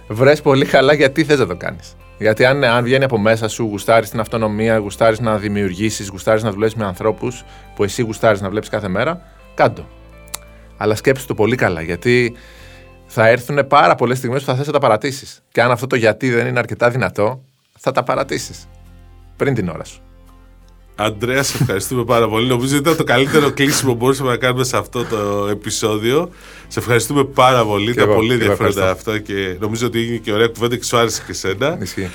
Βρες 0.08 0.42
πολύ 0.42 0.64
καλά 0.64 0.92
γιατί 0.92 1.24
θες 1.24 1.38
να 1.38 1.46
το 1.46 1.56
κάνεις. 1.56 1.96
Γιατί 2.18 2.44
αν, 2.44 2.64
αν 2.64 2.84
βγαίνει 2.84 3.04
από 3.04 3.18
μέσα 3.18 3.48
σου, 3.48 3.64
γουστάρεις 3.64 4.10
την 4.10 4.20
αυτονομία, 4.20 4.76
γουστάρεις 4.76 5.20
να 5.20 5.38
δημιουργήσεις, 5.38 6.08
γουστάρεις 6.08 6.42
να 6.42 6.50
δουλέψεις 6.50 6.78
με 6.78 6.84
ανθρώπους 6.84 7.44
που 7.74 7.84
εσύ 7.84 8.02
γουστάρεις 8.02 8.40
να 8.40 8.50
βλέπεις 8.50 8.68
κάθε 8.68 8.88
μέρα, 8.88 9.20
κάντο. 9.54 9.88
Αλλά 10.76 10.94
σκέψου 10.94 11.26
το 11.26 11.34
πολύ 11.34 11.56
καλά 11.56 11.80
γιατί 11.80 12.36
θα 13.06 13.28
έρθουν 13.28 13.66
πάρα 13.66 13.94
πολλές 13.94 14.18
στιγμές 14.18 14.40
που 14.40 14.46
θα 14.46 14.56
θες 14.56 14.66
να 14.66 14.72
τα 14.72 14.78
παρατήσεις. 14.78 15.42
Και 15.52 15.62
αν 15.62 15.70
αυτό 15.70 15.86
το 15.86 15.96
γιατί 15.96 16.30
δεν 16.30 16.46
είναι 16.46 16.58
αρκετά 16.58 16.90
δυνατό, 16.90 17.42
θα 17.78 17.92
τα 17.92 18.02
παρατήσεις. 18.02 18.68
Πριν 19.36 19.54
την 19.54 19.68
ώρα 19.68 19.84
σου. 19.84 19.98
Αντρέα, 20.96 21.42
σε 21.42 21.56
ευχαριστούμε 21.60 22.04
πάρα 22.04 22.28
πολύ. 22.28 22.48
Νομίζω 22.48 22.76
ότι 22.76 22.82
ήταν 22.82 22.96
το 22.96 23.04
καλύτερο 23.04 23.50
κλείσιμο 23.50 23.92
που 23.92 23.96
μπορούσαμε 23.96 24.30
να 24.30 24.36
κάνουμε 24.36 24.64
σε 24.64 24.76
αυτό 24.76 25.04
το 25.04 25.48
επεισόδιο. 25.50 26.30
Σε 26.68 26.78
ευχαριστούμε 26.78 27.24
πάρα 27.24 27.64
πολύ. 27.64 27.90
Ήταν 27.90 28.04
εγώ, 28.08 28.14
πολύ 28.14 28.28
και 28.28 28.34
εγώ 28.34 28.42
ενδιαφέροντα 28.42 28.88
ευχαριστώ. 28.88 29.10
αυτό 29.10 29.32
και 29.32 29.56
νομίζω 29.60 29.86
ότι 29.86 29.98
έγινε 29.98 30.16
και 30.16 30.32
ωραία 30.32 30.46
κουβέντα 30.46 30.76
και 30.76 30.84
σου 30.84 30.96
άρεσε 30.96 31.22
και 31.26 31.32
σένα. 31.32 31.78
Ισχύει. 31.82 32.10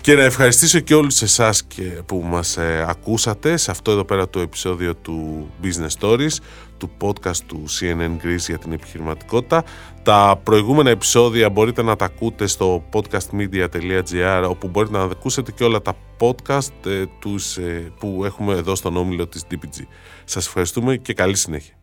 Και 0.00 0.14
να 0.14 0.22
ευχαριστήσω 0.22 0.80
και 0.80 0.94
όλους 0.94 1.22
εσάς 1.22 1.64
και 1.64 1.82
που 1.82 2.22
μας 2.26 2.56
ε, 2.56 2.84
ακούσατε 2.88 3.56
σε 3.56 3.70
αυτό 3.70 3.90
εδώ 3.90 4.04
πέρα 4.04 4.28
το 4.28 4.40
επεισόδιο 4.40 4.96
του 4.96 5.48
Business 5.62 6.00
Stories, 6.00 6.36
του 6.78 6.90
podcast 7.00 7.36
του 7.46 7.64
CNN 7.68 8.26
Greece 8.26 8.46
για 8.46 8.58
την 8.58 8.72
επιχειρηματικότητα. 8.72 9.64
Τα 10.02 10.40
προηγούμενα 10.44 10.90
επεισόδια 10.90 11.50
μπορείτε 11.50 11.82
να 11.82 11.96
τα 11.96 12.04
ακούτε 12.04 12.46
στο 12.46 12.84
podcastmedia.gr 12.92 14.46
όπου 14.48 14.68
μπορείτε 14.68 14.96
να 14.96 15.02
ακούσετε 15.02 15.52
και 15.52 15.64
όλα 15.64 15.82
τα 15.82 15.94
podcast 16.18 16.86
ε, 16.86 17.04
τους, 17.18 17.56
ε, 17.56 17.92
που 17.98 18.22
έχουμε 18.24 18.54
εδώ 18.54 18.74
στον 18.74 18.96
όμιλο 18.96 19.26
της 19.26 19.44
DPG. 19.50 19.86
Σας 20.24 20.46
ευχαριστούμε 20.46 20.96
και 20.96 21.14
καλή 21.14 21.36
συνέχεια. 21.36 21.79